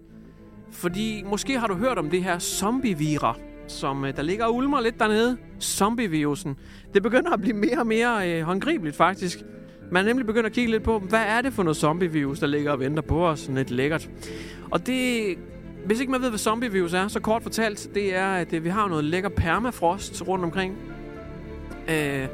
Fordi 0.71 1.23
måske 1.25 1.59
har 1.59 1.67
du 1.67 1.75
hørt 1.75 1.97
om 1.97 2.09
det 2.09 2.23
her 2.23 2.39
zombie-vira, 2.39 3.37
som 3.67 4.05
eh, 4.05 4.15
der 4.15 4.21
ligger 4.21 4.45
og 4.45 4.55
ulmer 4.55 4.81
lidt 4.81 4.99
dernede. 4.99 5.37
Zombie-virusen. 5.59 6.55
Det 6.93 7.03
begynder 7.03 7.31
at 7.31 7.41
blive 7.41 7.55
mere 7.55 7.79
og 7.79 7.87
mere 7.87 8.31
øh, 8.31 8.43
håndgribeligt, 8.43 8.95
faktisk. 8.95 9.43
Man 9.91 10.03
er 10.03 10.07
nemlig 10.07 10.25
begyndt 10.25 10.45
at 10.45 10.53
kigge 10.53 10.71
lidt 10.71 10.83
på, 10.83 10.99
hvad 10.99 11.23
er 11.27 11.41
det 11.41 11.53
for 11.53 11.63
noget 11.63 11.77
zombie-virus, 11.77 12.39
der 12.39 12.47
ligger 12.47 12.71
og 12.71 12.79
venter 12.79 13.01
på 13.01 13.27
os, 13.27 13.39
sådan 13.39 13.55
lidt 13.55 13.71
lækkert. 13.71 14.09
Og 14.71 14.87
det 14.87 15.37
hvis 15.85 15.99
ikke 15.99 16.11
man 16.11 16.21
ved, 16.21 16.29
hvad 16.29 16.39
zombievirus 16.39 16.93
er, 16.93 17.07
så 17.07 17.19
kort 17.19 17.43
fortalt, 17.43 17.89
det 17.95 18.15
er, 18.15 18.27
at 18.27 18.53
øh, 18.53 18.63
vi 18.63 18.69
har 18.69 18.87
noget 18.87 19.03
lækker 19.03 19.29
permafrost 19.29 20.27
rundt 20.27 20.45
omkring. 20.45 20.77
Øh, 21.89 22.27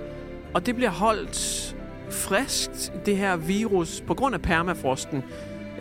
og 0.53 0.65
det 0.65 0.75
bliver 0.75 0.89
holdt 0.89 1.75
friskt, 2.11 2.93
det 3.05 3.17
her 3.17 3.35
virus, 3.35 4.03
på 4.07 4.13
grund 4.13 4.35
af 4.35 4.41
permafrosten. 4.41 5.23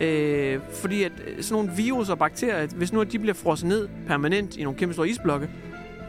Øh, 0.01 0.59
fordi 0.73 1.03
at 1.03 1.11
øh, 1.27 1.43
sådan 1.43 1.63
nogle 1.63 1.77
virus 1.77 2.09
og 2.09 2.19
bakterier, 2.19 2.67
hvis 2.67 2.93
nu 2.93 3.01
at 3.01 3.11
de 3.11 3.19
bliver 3.19 3.33
frosset 3.33 3.67
ned 3.67 3.87
permanent 4.07 4.57
i 4.57 4.63
nogle 4.63 4.79
kæmpe 4.79 4.93
store 4.93 5.09
isblokke, 5.09 5.49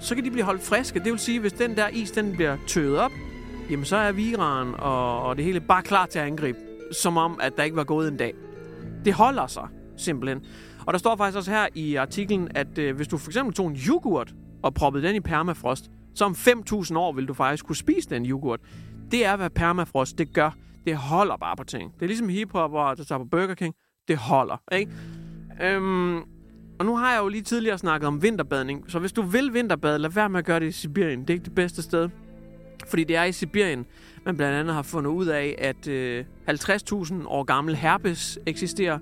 så 0.01 0.15
kan 0.15 0.25
de 0.25 0.31
blive 0.31 0.45
holdt 0.45 0.63
friske. 0.63 0.99
Det 0.99 1.13
vil 1.13 1.19
sige, 1.19 1.41
hvis 1.41 1.53
den 1.53 1.77
der 1.77 1.89
is 1.89 2.11
den 2.11 2.33
bliver 2.33 2.57
tøet 2.67 2.99
op, 2.99 3.13
jamen 3.71 3.85
så 3.85 3.97
er 3.97 4.13
viren 4.13 4.75
og, 4.79 5.23
og 5.23 5.37
det 5.37 5.45
hele 5.45 5.61
bare 5.61 5.83
klar 5.83 6.07
til 6.07 6.19
at 6.19 6.27
angribe. 6.27 6.59
Som 6.93 7.17
om, 7.17 7.41
at 7.43 7.57
der 7.57 7.63
ikke 7.63 7.77
var 7.77 7.85
gået 7.85 8.09
en 8.09 8.17
dag. 8.17 8.35
Det 9.05 9.13
holder 9.13 9.47
sig 9.47 9.69
simpelthen. 9.97 10.43
Og 10.87 10.93
der 10.93 10.99
står 10.99 11.17
faktisk 11.17 11.37
også 11.37 11.51
her 11.51 11.67
i 11.75 11.95
artiklen, 11.95 12.49
at 12.55 12.79
øh, 12.79 12.97
hvis 12.97 13.09
du 13.09 13.19
for 13.19 13.31
eksempel 13.31 13.55
tog 13.55 13.67
en 13.67 13.77
yoghurt 13.89 14.35
og 14.63 14.75
proppede 14.75 15.07
den 15.07 15.17
i 15.17 15.21
permafrost, 15.21 15.91
så 16.15 16.25
om 16.25 16.33
5.000 16.33 16.99
år 16.99 17.13
vil 17.13 17.29
du 17.29 17.35
faktisk 17.35 17.67
kunne 17.67 17.77
spise 17.77 18.11
den 18.11 18.27
yoghurt. 18.27 18.61
Det 19.11 19.25
er, 19.25 19.37
hvad 19.37 19.51
permafrost 19.51 20.19
det 20.19 20.33
gør. 20.33 20.51
Det 20.87 20.97
holder 20.97 21.37
bare 21.37 21.57
på 21.57 21.65
ting. 21.65 21.95
Det 21.95 22.03
er 22.03 22.07
ligesom 22.07 22.29
hiphop, 22.29 22.71
der 22.71 23.05
tager 23.09 23.19
på 23.19 23.25
Burger 23.25 23.55
King. 23.55 23.75
Det 24.09 24.17
holder, 24.17 24.63
ikke? 24.73 24.93
Øhm, 25.63 26.17
og 26.79 26.87
nu 26.87 26.97
har 26.97 27.13
jeg 27.13 27.23
jo 27.23 27.29
lige 27.29 27.43
tidligere 27.43 27.79
snakket 27.79 28.07
om 28.07 28.23
vinterbadning. 28.23 28.85
Så 28.89 28.99
hvis 28.99 29.13
du 29.13 29.23
vil 29.23 29.55
vinterbade, 29.55 29.99
lad 29.99 30.11
være 30.11 30.29
med 30.29 30.39
at 30.39 30.45
gøre 30.45 30.61
det 30.61 30.67
i 30.67 30.73
Sibirien. 30.73 31.21
Det 31.21 31.31
er 31.31 31.35
ikke 31.35 31.45
det 31.45 31.55
bedste 31.55 31.83
sted. 31.83 32.09
Fordi 32.89 33.05
det 33.05 33.17
er 33.17 33.25
i 33.25 33.33
Sibirien, 33.33 33.87
man 34.25 34.37
blandt 34.37 34.57
andet 34.57 34.75
har 34.75 34.83
fundet 34.83 35.11
ud 35.11 35.27
af, 35.27 35.55
at 35.59 35.89
øh, 35.89 36.25
50.000 36.49 37.27
år 37.27 37.43
gammel 37.43 37.77
herpes 37.77 38.39
eksisterer. 38.47 38.99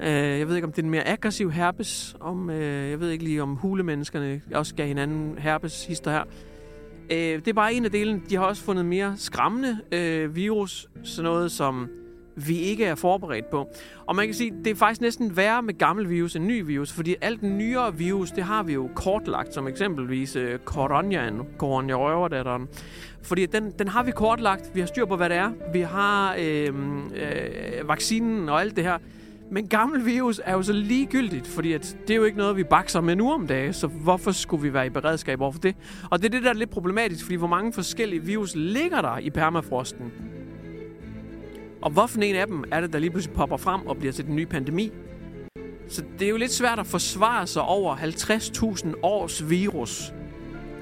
Øh, 0.00 0.38
jeg 0.38 0.48
ved 0.48 0.54
ikke, 0.56 0.66
om 0.66 0.72
det 0.72 0.78
er 0.78 0.84
en 0.84 0.90
mere 0.90 1.08
aggressiv 1.08 1.50
herpes. 1.52 2.16
Om, 2.20 2.50
øh, 2.50 2.90
jeg 2.90 3.00
ved 3.00 3.10
ikke 3.10 3.24
lige, 3.24 3.42
om 3.42 3.54
hulemenneskerne 3.54 4.40
også 4.54 4.74
gav 4.74 4.86
hinanden 4.86 5.38
herpes-hister 5.38 6.10
her. 6.10 6.24
Øh, 7.10 7.18
det 7.18 7.48
er 7.48 7.52
bare 7.52 7.74
en 7.74 7.84
af 7.84 7.90
delen. 7.90 8.22
De 8.30 8.36
har 8.36 8.44
også 8.44 8.62
fundet 8.62 8.84
mere 8.84 9.14
skræmmende 9.16 9.78
øh, 9.92 10.36
virus. 10.36 10.88
Sådan 11.02 11.24
noget 11.24 11.52
som 11.52 11.88
vi 12.36 12.58
ikke 12.58 12.84
er 12.84 12.94
forberedt 12.94 13.50
på. 13.50 13.68
Og 14.06 14.16
man 14.16 14.26
kan 14.26 14.34
sige, 14.34 14.52
det 14.64 14.70
er 14.70 14.74
faktisk 14.74 15.00
næsten 15.00 15.36
værre 15.36 15.62
med 15.62 15.78
gammel 15.78 16.10
virus 16.10 16.36
end 16.36 16.44
ny 16.44 16.62
virus, 16.66 16.92
fordi 16.92 17.16
alt 17.20 17.40
den 17.40 17.58
nyere 17.58 17.96
virus, 17.96 18.30
det 18.30 18.44
har 18.44 18.62
vi 18.62 18.72
jo 18.72 18.90
kortlagt, 18.94 19.54
som 19.54 19.68
eksempelvis 19.68 20.36
øh, 20.36 20.58
Coronaen, 20.64 21.40
Corona 21.58 21.94
røverdatteren. 21.94 22.68
Fordi 23.22 23.46
den, 23.46 23.72
den 23.78 23.88
har 23.88 24.02
vi 24.02 24.10
kortlagt, 24.10 24.70
vi 24.74 24.80
har 24.80 24.86
styr 24.86 25.04
på, 25.04 25.16
hvad 25.16 25.28
det 25.28 25.36
er, 25.36 25.52
vi 25.72 25.80
har 25.80 26.36
øh, 26.38 26.68
øh, 27.14 27.88
vaccinen 27.88 28.48
og 28.48 28.60
alt 28.60 28.76
det 28.76 28.84
her. 28.84 28.98
Men 29.50 29.68
gammel 29.68 30.06
virus 30.06 30.40
er 30.44 30.52
jo 30.52 30.62
så 30.62 30.72
ligegyldigt, 30.72 31.46
fordi 31.46 31.72
at 31.72 31.96
det 32.02 32.10
er 32.10 32.16
jo 32.16 32.24
ikke 32.24 32.38
noget, 32.38 32.56
vi 32.56 32.64
bakser 32.64 33.00
med 33.00 33.16
nu 33.16 33.32
om 33.32 33.46
dagen, 33.46 33.72
så 33.72 33.86
hvorfor 33.86 34.32
skulle 34.32 34.62
vi 34.62 34.72
være 34.72 34.86
i 34.86 34.90
beredskab 34.90 35.40
overfor 35.40 35.60
det? 35.60 35.76
Og 36.10 36.18
det 36.18 36.26
er 36.26 36.30
det, 36.30 36.42
der 36.42 36.50
er 36.50 36.54
lidt 36.54 36.70
problematisk, 36.70 37.24
fordi 37.24 37.36
hvor 37.36 37.46
mange 37.46 37.72
forskellige 37.72 38.22
virus 38.22 38.52
ligger 38.54 39.00
der 39.00 39.18
i 39.18 39.30
permafrosten? 39.30 40.12
Og 41.82 41.90
hvorfor 41.90 42.20
en 42.20 42.36
af 42.36 42.46
dem 42.46 42.64
er 42.72 42.80
det, 42.80 42.92
der 42.92 42.98
lige 42.98 43.10
pludselig 43.10 43.36
popper 43.36 43.56
frem 43.56 43.86
og 43.86 43.96
bliver 43.96 44.12
til 44.12 44.26
den 44.26 44.36
nye 44.36 44.46
pandemi? 44.46 44.92
Så 45.88 46.02
det 46.18 46.26
er 46.26 46.30
jo 46.30 46.36
lidt 46.36 46.52
svært 46.52 46.78
at 46.78 46.86
forsvare 46.86 47.46
sig 47.46 47.62
over 47.62 47.96
50.000 47.96 48.92
års 49.02 49.50
virus. 49.50 50.12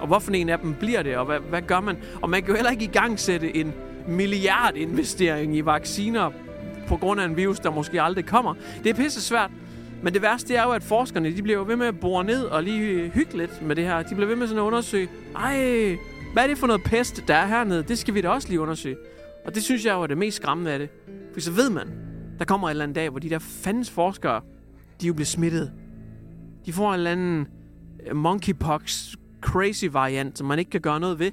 Og 0.01 0.07
hvorfor 0.07 0.33
en 0.33 0.49
af 0.49 0.59
dem 0.59 0.75
bliver 0.75 1.03
det, 1.03 1.17
og 1.17 1.25
hvad, 1.25 1.39
hvad 1.39 1.63
gør 1.63 1.81
man? 1.81 1.97
Og 2.23 2.31
man 2.31 2.43
kan 2.43 2.49
jo 2.49 2.55
heller 2.55 2.71
ikke 2.71 2.85
i 2.85 2.89
gang 2.93 3.21
sætte 3.21 3.57
en 3.57 3.73
milliardinvestering 4.09 5.57
i 5.57 5.61
vacciner 5.61 6.31
på 6.87 6.97
grund 6.97 7.21
af 7.21 7.25
en 7.25 7.37
virus, 7.37 7.61
der 7.61 7.71
måske 7.71 8.03
aldrig 8.03 8.27
kommer. 8.27 8.55
Det 8.85 8.91
er 8.91 8.95
pisse 8.95 9.21
svært. 9.21 9.51
Men 10.03 10.15
det 10.15 10.23
værste 10.23 10.55
er 10.55 10.63
jo, 10.63 10.71
at 10.71 10.83
forskerne 10.83 11.37
de 11.37 11.43
bliver 11.43 11.59
jo 11.59 11.65
ved 11.65 11.77
med 11.77 11.87
at 11.87 12.01
bore 12.01 12.25
ned 12.25 12.45
og 12.45 12.63
lige 12.63 13.09
hygge 13.09 13.37
lidt 13.37 13.63
med 13.63 13.77
det 13.77 13.85
her. 13.85 14.03
De 14.03 14.15
bliver 14.15 14.29
ved 14.29 14.37
med 14.37 14.47
sådan 14.47 14.63
at 14.63 14.67
undersøge, 14.67 15.09
ej, 15.37 15.97
hvad 16.33 16.43
er 16.43 16.47
det 16.47 16.59
for 16.59 16.67
noget 16.67 16.83
pest, 16.85 17.25
der 17.29 17.35
er 17.35 17.47
hernede? 17.47 17.83
Det 17.83 17.99
skal 17.99 18.15
vi 18.15 18.21
da 18.21 18.29
også 18.29 18.49
lige 18.49 18.61
undersøge. 18.61 18.97
Og 19.47 19.55
det 19.55 19.63
synes 19.63 19.85
jeg 19.85 19.93
jo 19.93 20.03
er 20.03 20.07
det 20.07 20.19
mest 20.19 20.37
skræmmende 20.37 20.71
af 20.71 20.79
det. 20.79 20.89
For 21.33 21.41
så 21.41 21.53
ved 21.53 21.71
man, 21.71 21.89
der 22.39 22.45
kommer 22.45 22.69
en 22.69 22.71
eller 22.71 22.85
anden 22.85 22.95
dag, 22.95 23.11
hvor 23.11 23.19
de 23.19 23.31
der 23.31 23.39
fandens 23.39 23.91
forskere, 23.91 24.41
de 25.01 25.07
jo 25.07 25.15
bliver 25.15 25.27
smittet. 25.27 25.73
De 26.67 26.73
får 26.73 26.89
en 26.89 26.95
eller 26.95 27.11
anden 27.11 27.47
øh, 28.07 28.17
monkeypox 28.17 29.15
crazy 29.41 29.85
variant, 29.93 30.39
som 30.39 30.47
man 30.47 30.59
ikke 30.59 30.71
kan 30.71 30.81
gøre 30.81 31.01
noget 31.01 31.19
ved. 31.19 31.31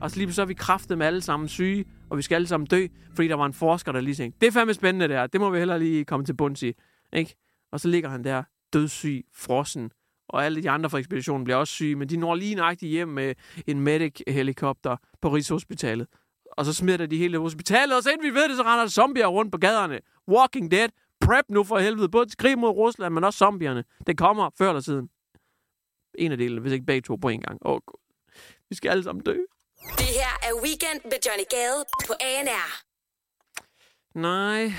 Og 0.00 0.10
så 0.10 0.18
lige 0.18 0.32
så 0.32 0.42
er 0.42 0.46
vi 0.46 0.54
kraftet 0.54 0.98
med 0.98 1.06
alle 1.06 1.20
sammen 1.20 1.48
syge, 1.48 1.84
og 2.10 2.16
vi 2.16 2.22
skal 2.22 2.34
alle 2.34 2.46
sammen 2.46 2.66
dø, 2.66 2.86
fordi 3.14 3.28
der 3.28 3.34
var 3.34 3.46
en 3.46 3.52
forsker, 3.52 3.92
der 3.92 4.00
lige 4.00 4.14
tænkte, 4.14 4.40
det 4.40 4.46
er 4.46 4.52
fandme 4.52 4.74
spændende 4.74 5.08
det 5.08 5.16
her, 5.16 5.26
det 5.26 5.40
må 5.40 5.50
vi 5.50 5.58
heller 5.58 5.78
lige 5.78 6.04
komme 6.04 6.26
til 6.26 6.34
bunds 6.34 6.62
i. 6.62 6.72
Ikke? 7.12 7.36
Og 7.72 7.80
så 7.80 7.88
ligger 7.88 8.08
han 8.08 8.24
der, 8.24 8.42
dødssyg, 8.72 9.24
frossen, 9.34 9.90
og 10.28 10.44
alle 10.44 10.62
de 10.62 10.70
andre 10.70 10.90
fra 10.90 10.98
ekspeditionen 10.98 11.44
bliver 11.44 11.56
også 11.56 11.72
syge, 11.72 11.96
men 11.96 12.08
de 12.08 12.16
når 12.16 12.34
lige 12.34 12.54
nøjagtigt 12.54 12.90
hjem 12.90 13.08
med 13.08 13.34
en 13.66 13.80
medic-helikopter 13.80 14.96
på 15.20 15.28
Rigshospitalet. 15.28 16.06
Og 16.52 16.64
så 16.64 16.72
smider 16.72 17.06
de 17.06 17.16
hele 17.16 17.38
hospitalet, 17.38 17.96
og 17.96 18.02
så 18.02 18.10
inden 18.10 18.26
vi 18.30 18.34
ved 18.34 18.48
det, 18.48 18.56
så 18.56 18.62
render 18.62 18.86
zombier 18.86 19.26
rundt 19.26 19.52
på 19.52 19.58
gaderne. 19.58 20.00
Walking 20.28 20.70
Dead. 20.70 20.88
Prep 21.20 21.44
nu 21.48 21.64
for 21.64 21.78
helvede. 21.78 22.08
Både 22.08 22.36
krig 22.38 22.58
mod 22.58 22.70
Rusland, 22.70 23.14
men 23.14 23.24
også 23.24 23.38
zombierne. 23.38 23.84
Det 24.06 24.18
kommer 24.18 24.50
før 24.58 24.68
eller 24.68 24.80
siden. 24.80 25.08
En 26.14 26.32
af 26.32 26.38
delene, 26.38 26.60
hvis 26.60 26.72
ikke 26.72 26.86
begge 26.86 27.00
to 27.00 27.16
på 27.16 27.28
en 27.28 27.40
gang. 27.40 27.58
Åh, 27.64 27.72
oh, 27.72 27.80
vi 28.70 28.74
skal 28.74 28.88
alle 28.88 29.02
sammen 29.02 29.24
dø. 29.24 29.36
Det 29.82 30.10
her 30.20 30.32
er 30.42 30.62
Weekend 30.62 31.00
med 31.04 31.18
Johnny 31.26 31.46
Gade 31.50 31.84
på 32.06 32.12
ANR. 32.20 32.68
Nej. 34.14 34.72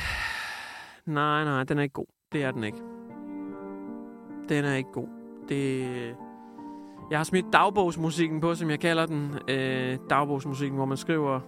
Nej, 1.06 1.44
nej, 1.44 1.64
den 1.64 1.78
er 1.78 1.84
ikke 1.84 1.94
god. 1.94 2.06
Det 2.32 2.44
er 2.44 2.52
den 2.52 2.64
ikke. 2.64 2.78
Den 4.50 4.66
er 4.66 4.76
ikke 4.76 4.92
god. 4.92 5.08
Det... 5.50 6.16
Jeg 7.12 7.20
har 7.20 7.24
smidt 7.24 7.46
dagbogsmusikken 7.54 8.42
på, 8.42 8.56
som 8.56 8.70
jeg 8.70 8.80
kalder 8.80 9.06
den. 9.06 9.40
Øh, 9.50 9.98
dagbogsmusikken, 10.10 10.76
hvor 10.78 10.86
man 10.86 10.98
skriver 10.98 11.40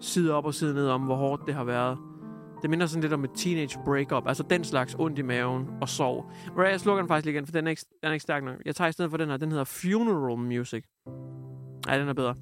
side 0.00 0.34
op 0.34 0.44
og 0.44 0.54
side 0.54 0.74
ned 0.74 0.88
om, 0.88 1.02
hvor 1.02 1.16
hårdt 1.16 1.42
det 1.46 1.54
har 1.54 1.64
været. 1.64 1.98
Det 2.62 2.70
minder 2.70 2.86
sådan 2.86 3.02
lidt 3.02 3.12
om 3.12 3.24
et 3.24 3.30
teenage 3.36 3.78
breakup. 3.84 4.28
Altså 4.28 4.42
den 4.42 4.64
slags 4.64 4.96
ondt 4.98 5.18
i 5.18 5.22
maven 5.22 5.68
og 5.80 5.88
sov. 5.88 6.30
Men 6.56 6.66
jeg 6.66 6.80
slukker 6.80 7.02
den 7.02 7.08
faktisk 7.08 7.24
lige 7.24 7.34
igen, 7.34 7.46
for 7.46 7.52
den 7.52 7.66
er, 7.66 7.70
ikke, 7.70 7.84
den 8.02 8.08
er 8.08 8.12
ikke 8.12 8.22
stærk 8.22 8.44
nok. 8.44 8.56
Jeg 8.64 8.76
tager 8.76 8.88
i 8.88 8.92
stedet 8.92 9.10
for 9.10 9.18
den 9.18 9.28
her. 9.30 9.36
Den 9.36 9.50
hedder 9.50 9.64
Funeral 9.64 10.38
Music. 10.38 10.84
Ja, 11.88 11.98
den 11.98 12.08
er 12.08 12.12
bedre. 12.12 12.34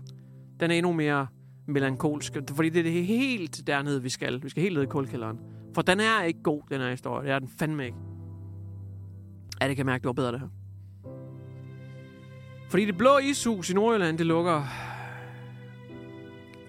Den 0.61 0.71
er 0.71 0.75
endnu 0.75 0.93
mere 0.93 1.27
melankolsk. 1.67 2.33
Fordi 2.55 2.69
det 2.69 2.79
er 2.79 2.83
det 2.83 3.07
helt 3.07 3.67
dernede, 3.67 4.03
vi 4.03 4.09
skal. 4.09 4.43
Vi 4.43 4.49
skal 4.49 4.63
helt 4.63 4.75
ned 4.75 4.83
i 4.83 4.87
kulkælderen. 4.87 5.39
For 5.75 5.83
den 5.83 6.01
er 6.01 6.23
ikke 6.23 6.43
god, 6.43 6.63
den 6.71 6.81
her 6.81 6.91
historie. 6.91 7.27
Det 7.27 7.35
er 7.35 7.39
den 7.39 7.49
fandme 7.59 7.85
ikke. 7.85 7.99
Ja, 9.61 9.69
det 9.69 9.77
kan 9.77 9.87
jeg 9.87 9.93
mærke, 9.93 10.03
det 10.03 10.07
var 10.07 10.13
bedre 10.13 10.33
det 10.33 10.41
her. 10.41 10.49
Fordi 12.69 12.85
det 12.85 12.99
blå 12.99 13.19
ishus 13.19 13.71
i 13.71 13.75
Nordjylland, 13.75 14.19
det 14.19 14.27
lukker 14.27 14.63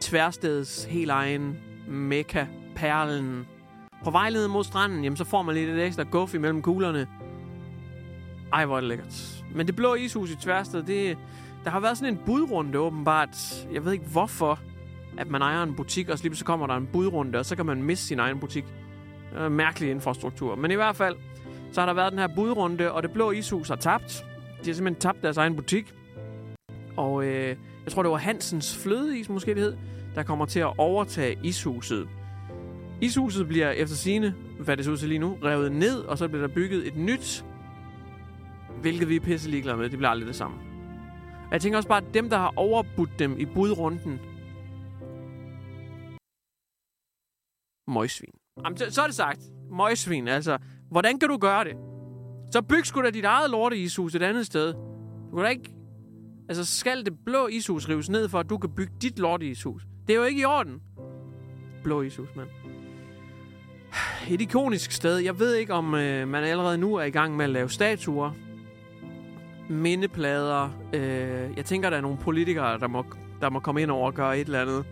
tværstedets 0.01 0.83
helt 0.83 1.11
egen 1.11 1.57
mekka, 1.87 2.45
perlen. 2.75 3.45
På 4.03 4.11
vejleden 4.11 4.51
mod 4.51 4.63
stranden, 4.63 5.03
jamen, 5.03 5.17
så 5.17 5.23
får 5.23 5.41
man 5.41 5.55
lidt 5.55 5.69
et 5.69 5.85
ekstra 5.85 6.03
guf 6.03 6.33
imellem 6.33 6.61
kuglerne. 6.61 7.07
Ej, 8.53 8.65
hvor 8.65 8.75
er 8.75 8.79
det 8.79 8.89
lækkert. 8.89 9.43
Men 9.55 9.67
det 9.67 9.75
blå 9.75 9.95
ishus 9.95 10.31
i 10.31 10.35
Tværsted, 10.35 10.83
det, 10.83 11.17
der 11.63 11.69
har 11.69 11.79
været 11.79 11.97
sådan 11.97 12.13
en 12.13 12.19
budrunde 12.25 12.79
åbenbart. 12.79 13.67
Jeg 13.73 13.85
ved 13.85 13.91
ikke 13.91 14.05
hvorfor, 14.05 14.59
at 15.17 15.29
man 15.29 15.41
ejer 15.41 15.63
en 15.63 15.75
butik, 15.75 16.09
og 16.09 16.17
så 16.17 16.23
lige 16.23 16.35
så 16.35 16.45
kommer 16.45 16.67
der 16.67 16.75
en 16.75 16.89
budrunde, 16.93 17.39
og 17.39 17.45
så 17.45 17.55
kan 17.55 17.65
man 17.65 17.83
miste 17.83 18.05
sin 18.05 18.19
egen 18.19 18.39
butik. 18.39 18.65
Øh, 19.37 19.51
mærkelig 19.51 19.89
infrastruktur. 19.91 20.55
Men 20.55 20.71
i 20.71 20.75
hvert 20.75 20.95
fald, 20.95 21.15
så 21.71 21.81
har 21.81 21.85
der 21.85 21.93
været 21.93 22.11
den 22.11 22.19
her 22.19 22.27
budrunde, 22.35 22.91
og 22.91 23.03
det 23.03 23.11
blå 23.11 23.31
ishus 23.31 23.67
har 23.67 23.75
tabt. 23.75 24.25
De 24.63 24.69
har 24.69 24.73
simpelthen 24.73 25.01
tabt 25.01 25.21
deres 25.21 25.37
egen 25.37 25.55
butik. 25.55 25.93
Og 26.97 27.25
øh, 27.25 27.47
jeg 27.83 27.91
tror, 27.91 28.03
det 28.03 28.11
var 28.11 28.17
Hansens 28.17 28.77
Flødeis, 28.77 29.29
måske 29.29 29.53
det 29.53 29.61
hed, 29.61 29.77
der 30.15 30.23
kommer 30.23 30.45
til 30.45 30.59
at 30.59 30.73
overtage 30.77 31.39
ishuset. 31.43 32.07
Ishuset 33.01 33.47
bliver 33.47 33.69
efter 33.69 33.95
sine, 33.95 34.35
hvad 34.59 34.77
det 34.77 34.85
ser 34.85 34.91
ud 34.91 34.97
til 34.97 35.09
lige 35.09 35.19
nu, 35.19 35.37
revet 35.43 35.71
ned, 35.71 35.99
og 35.99 36.17
så 36.17 36.27
bliver 36.27 36.47
der 36.47 36.53
bygget 36.53 36.87
et 36.87 36.97
nyt, 36.97 37.45
hvilket 38.81 39.09
vi 39.09 39.15
er 39.15 39.19
pisse 39.19 39.49
ligeglade 39.49 39.77
med. 39.77 39.89
Det 39.89 39.97
bliver 39.97 40.09
aldrig 40.09 40.27
det 40.27 40.35
samme. 40.35 40.72
Jeg 41.53 41.61
tænker 41.61 41.77
også 41.77 41.89
bare, 41.89 42.05
at 42.07 42.13
dem, 42.13 42.29
der 42.29 42.37
har 42.37 42.53
overbudt 42.55 43.19
dem 43.19 43.39
i 43.39 43.45
budrunden, 43.45 44.19
møgsvin. 47.87 48.29
Jamen, 48.65 48.77
så, 48.77 48.85
så 48.89 49.01
er 49.01 49.05
det 49.05 49.15
sagt. 49.15 49.39
Møgsvin, 49.71 50.27
altså. 50.27 50.57
Hvordan 50.91 51.19
kan 51.19 51.29
du 51.29 51.37
gøre 51.37 51.63
det? 51.63 51.73
Så 52.51 52.61
byg 52.61 52.85
sgu 52.85 53.03
da 53.03 53.09
dit 53.09 53.25
eget 53.25 53.49
lorte 53.49 53.77
ishus 53.77 54.15
et 54.15 54.21
andet 54.21 54.45
sted. 54.45 54.73
Du 55.31 55.35
kan 55.35 55.43
da 55.43 55.49
ikke... 55.49 55.73
Altså, 56.49 56.65
skal 56.65 57.05
det 57.05 57.13
blå 57.25 57.47
ishus 57.47 57.89
rives 57.89 58.09
ned, 58.09 58.29
for 58.29 58.39
at 58.39 58.49
du 58.49 58.57
kan 58.57 58.69
bygge 58.69 58.93
dit 59.01 59.19
lorte 59.19 59.45
ishus? 59.49 59.83
Det 60.07 60.13
er 60.13 60.17
jo 60.17 60.23
ikke 60.23 60.41
i 60.41 60.45
orden. 60.45 60.81
Blå 61.83 62.01
ishus, 62.01 62.29
mand. 62.35 62.49
Et 64.29 64.41
ikonisk 64.41 64.91
sted. 64.91 65.17
Jeg 65.17 65.39
ved 65.39 65.55
ikke, 65.55 65.73
om 65.73 65.95
øh, 65.95 66.27
man 66.27 66.43
allerede 66.43 66.77
nu 66.77 66.95
er 66.95 67.03
i 67.03 67.09
gang 67.11 67.35
med 67.35 67.45
at 67.45 67.51
lave 67.51 67.69
statuer. 67.69 68.31
Mindeplader. 69.69 70.69
Øh, 70.93 71.57
jeg 71.57 71.65
tænker, 71.65 71.89
der 71.89 71.97
er 71.97 72.01
nogle 72.01 72.17
politikere, 72.17 72.79
der 72.79 72.87
må, 72.87 73.05
der 73.41 73.49
må 73.49 73.59
komme 73.59 73.81
ind 73.81 73.91
over 73.91 74.07
og 74.07 74.13
gøre 74.13 74.39
et 74.39 74.45
eller 74.45 74.61
andet. 74.61 74.85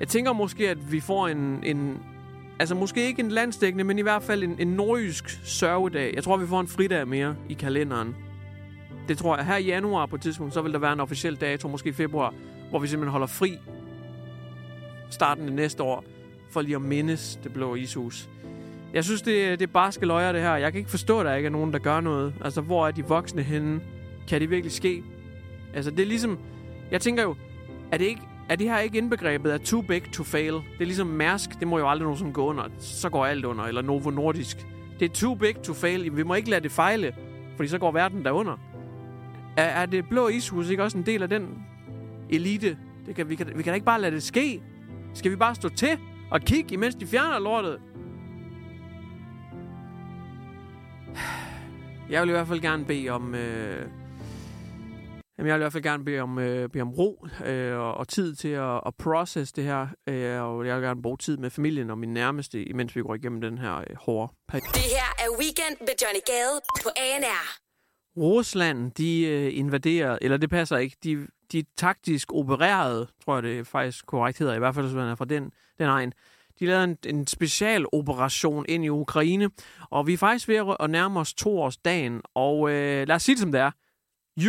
Jeg 0.00 0.08
tænker 0.08 0.32
måske, 0.32 0.68
at 0.68 0.92
vi 0.92 1.00
får 1.00 1.28
en, 1.28 1.64
en 1.64 1.98
altså 2.58 2.74
måske 2.74 3.06
ikke 3.06 3.22
en 3.22 3.28
landsdækkende, 3.28 3.84
men 3.84 3.98
i 3.98 4.02
hvert 4.02 4.22
fald 4.22 4.42
en, 4.42 4.56
en 4.58 4.68
nordjysk 4.68 5.40
sørgedag. 5.44 6.14
Jeg 6.14 6.24
tror, 6.24 6.36
vi 6.36 6.46
får 6.46 6.60
en 6.60 6.68
fridag 6.68 7.08
mere 7.08 7.36
i 7.48 7.54
kalenderen. 7.54 8.16
Det 9.08 9.18
tror 9.18 9.36
jeg. 9.36 9.46
Her 9.46 9.56
i 9.56 9.64
januar 9.64 10.06
på 10.06 10.16
et 10.16 10.22
tidspunkt, 10.22 10.54
så 10.54 10.62
vil 10.62 10.72
der 10.72 10.78
være 10.78 10.92
en 10.92 11.00
officiel 11.00 11.36
dato, 11.36 11.68
måske 11.68 11.88
i 11.88 11.92
februar, 11.92 12.34
hvor 12.70 12.78
vi 12.78 12.86
simpelthen 12.86 13.12
holder 13.12 13.26
fri 13.26 13.58
starten 15.10 15.48
af 15.48 15.52
næste 15.52 15.82
år, 15.82 16.04
for 16.50 16.60
lige 16.60 16.76
at 16.76 16.82
mindes 16.82 17.38
det 17.42 17.52
blå 17.52 17.74
ishus. 17.74 18.28
Jeg 18.92 19.04
synes, 19.04 19.22
det, 19.22 19.60
det 19.60 19.68
er 19.68 19.72
barske 19.72 20.06
løjer, 20.06 20.32
det 20.32 20.40
her. 20.40 20.56
Jeg 20.56 20.72
kan 20.72 20.78
ikke 20.78 20.90
forstå, 20.90 21.20
at 21.20 21.26
der 21.26 21.34
ikke 21.34 21.46
er 21.46 21.50
nogen, 21.50 21.72
der 21.72 21.78
gør 21.78 22.00
noget. 22.00 22.34
Altså, 22.44 22.60
hvor 22.60 22.86
er 22.86 22.90
de 22.90 23.04
voksne 23.04 23.42
henne? 23.42 23.80
Kan 24.28 24.40
det 24.40 24.50
virkelig 24.50 24.72
ske? 24.72 25.02
Altså, 25.74 25.90
det 25.90 26.00
er 26.00 26.06
ligesom... 26.06 26.38
Jeg 26.90 27.00
tænker 27.00 27.22
jo, 27.22 27.36
er 27.92 27.96
det, 27.96 28.04
ikke, 28.04 28.22
er 28.48 28.56
det 28.56 28.70
her 28.70 28.78
ikke 28.78 28.98
indbegrebet 28.98 29.50
af 29.50 29.60
too 29.60 29.80
big 29.80 30.12
to 30.12 30.24
fail? 30.24 30.52
Det 30.52 30.80
er 30.80 30.84
ligesom 30.84 31.06
Mærsk, 31.06 31.60
det 31.60 31.68
må 31.68 31.78
jo 31.78 31.88
aldrig 31.88 32.04
nogensinde 32.04 32.32
gå 32.32 32.44
under. 32.44 32.64
Så 32.78 33.08
går 33.08 33.26
alt 33.26 33.44
under. 33.44 33.64
Eller 33.64 33.82
Novo 33.82 34.10
Nordisk. 34.10 34.66
Det 35.00 35.10
er 35.10 35.14
too 35.14 35.34
big 35.34 35.56
to 35.62 35.74
fail. 35.74 36.16
Vi 36.16 36.22
må 36.22 36.34
ikke 36.34 36.50
lade 36.50 36.60
det 36.60 36.72
fejle, 36.72 37.14
fordi 37.56 37.68
så 37.68 37.78
går 37.78 37.92
verden 37.92 38.24
derunder. 38.24 38.56
Er, 39.56 39.64
er 39.64 39.86
det 39.86 40.08
blå 40.08 40.28
ishus 40.28 40.70
ikke 40.70 40.82
også 40.82 40.98
en 40.98 41.06
del 41.06 41.22
af 41.22 41.28
den 41.28 41.48
elite? 42.30 42.76
Det 43.06 43.14
kan, 43.14 43.28
vi, 43.28 43.34
kan, 43.34 43.46
vi 43.54 43.62
kan 43.62 43.70
da 43.70 43.74
ikke 43.74 43.86
bare 43.86 44.00
lade 44.00 44.14
det 44.14 44.22
ske. 44.22 44.62
Skal 45.14 45.30
vi 45.30 45.36
bare 45.36 45.54
stå 45.54 45.68
til 45.68 45.98
og 46.30 46.40
kigge, 46.40 46.74
imens 46.74 46.94
de 46.94 47.06
fjerner 47.06 47.38
lortet? 47.38 47.78
Jeg 52.10 52.22
vil 52.22 52.28
i 52.28 52.32
hvert 52.32 52.48
fald 52.48 52.60
gerne 52.60 52.84
bede 52.84 53.08
om... 53.08 53.34
Øh, 53.34 53.86
Jamen, 55.38 55.48
jeg 55.48 55.54
vil 55.54 55.60
i 55.60 55.64
hvert 55.64 55.72
fald 55.72 55.82
gerne 55.82 56.04
bede 56.04 56.20
om, 56.20 56.38
øh, 56.38 56.68
bede 56.68 56.82
om 56.82 56.90
ro 56.90 57.26
øh, 57.46 57.78
og, 57.78 57.94
og 57.94 58.08
tid 58.08 58.34
til 58.34 58.48
at, 58.48 58.80
at 58.86 58.94
process 58.98 59.52
det 59.52 59.64
her. 59.64 59.86
Øh, 60.08 60.42
og 60.42 60.66
jeg 60.66 60.76
vil 60.76 60.84
gerne 60.84 61.02
bruge 61.02 61.18
tid 61.18 61.36
med 61.36 61.50
familien 61.50 61.90
og 61.90 61.98
min 61.98 62.14
nærmeste, 62.14 62.64
imens 62.64 62.96
vi 62.96 63.02
går 63.02 63.14
igennem 63.14 63.40
den 63.40 63.58
her 63.58 63.76
øh, 63.76 63.96
hårde 63.96 64.32
periode. 64.48 64.72
Det 64.74 64.82
her 64.82 65.24
er 65.24 65.28
Weekend 65.38 65.76
med 65.80 65.94
Johnny 66.02 66.20
Gade 66.26 66.60
på 66.82 66.88
ANR. 66.96 67.58
Rusland, 68.16 68.92
de 68.92 69.22
øh, 69.22 69.58
invaderede, 69.58 70.18
eller 70.22 70.36
det 70.36 70.50
passer 70.50 70.76
ikke, 70.76 70.96
de, 71.04 71.26
de 71.52 71.64
taktisk 71.76 72.32
opererede, 72.32 73.08
tror 73.24 73.34
jeg 73.34 73.42
det 73.42 73.66
faktisk 73.66 74.06
korrekt 74.06 74.38
hedder, 74.38 74.54
i 74.54 74.58
hvert 74.58 74.74
fald 74.74 74.86
hvis 74.86 74.96
man 74.96 75.08
er 75.08 75.14
fra 75.14 75.24
den, 75.24 75.52
den 75.78 75.86
egen. 75.86 76.12
De 76.60 76.66
lavede 76.66 76.84
en, 76.84 76.98
en 77.06 77.26
specialoperation 77.26 78.64
ind 78.68 78.84
i 78.84 78.88
Ukraine, 78.88 79.50
og 79.90 80.06
vi 80.06 80.12
er 80.12 80.18
faktisk 80.18 80.48
ved 80.48 80.74
at 80.80 80.90
nærme 80.90 81.20
os 81.20 81.34
toårsdagen, 81.34 81.62
års 81.64 81.76
dagen, 81.76 82.22
og 82.34 82.70
øh, 82.70 83.08
lad 83.08 83.16
os 83.16 83.22
sige 83.22 83.34
det 83.34 83.40
som 83.40 83.52
det 83.52 83.60
er. 83.60 83.70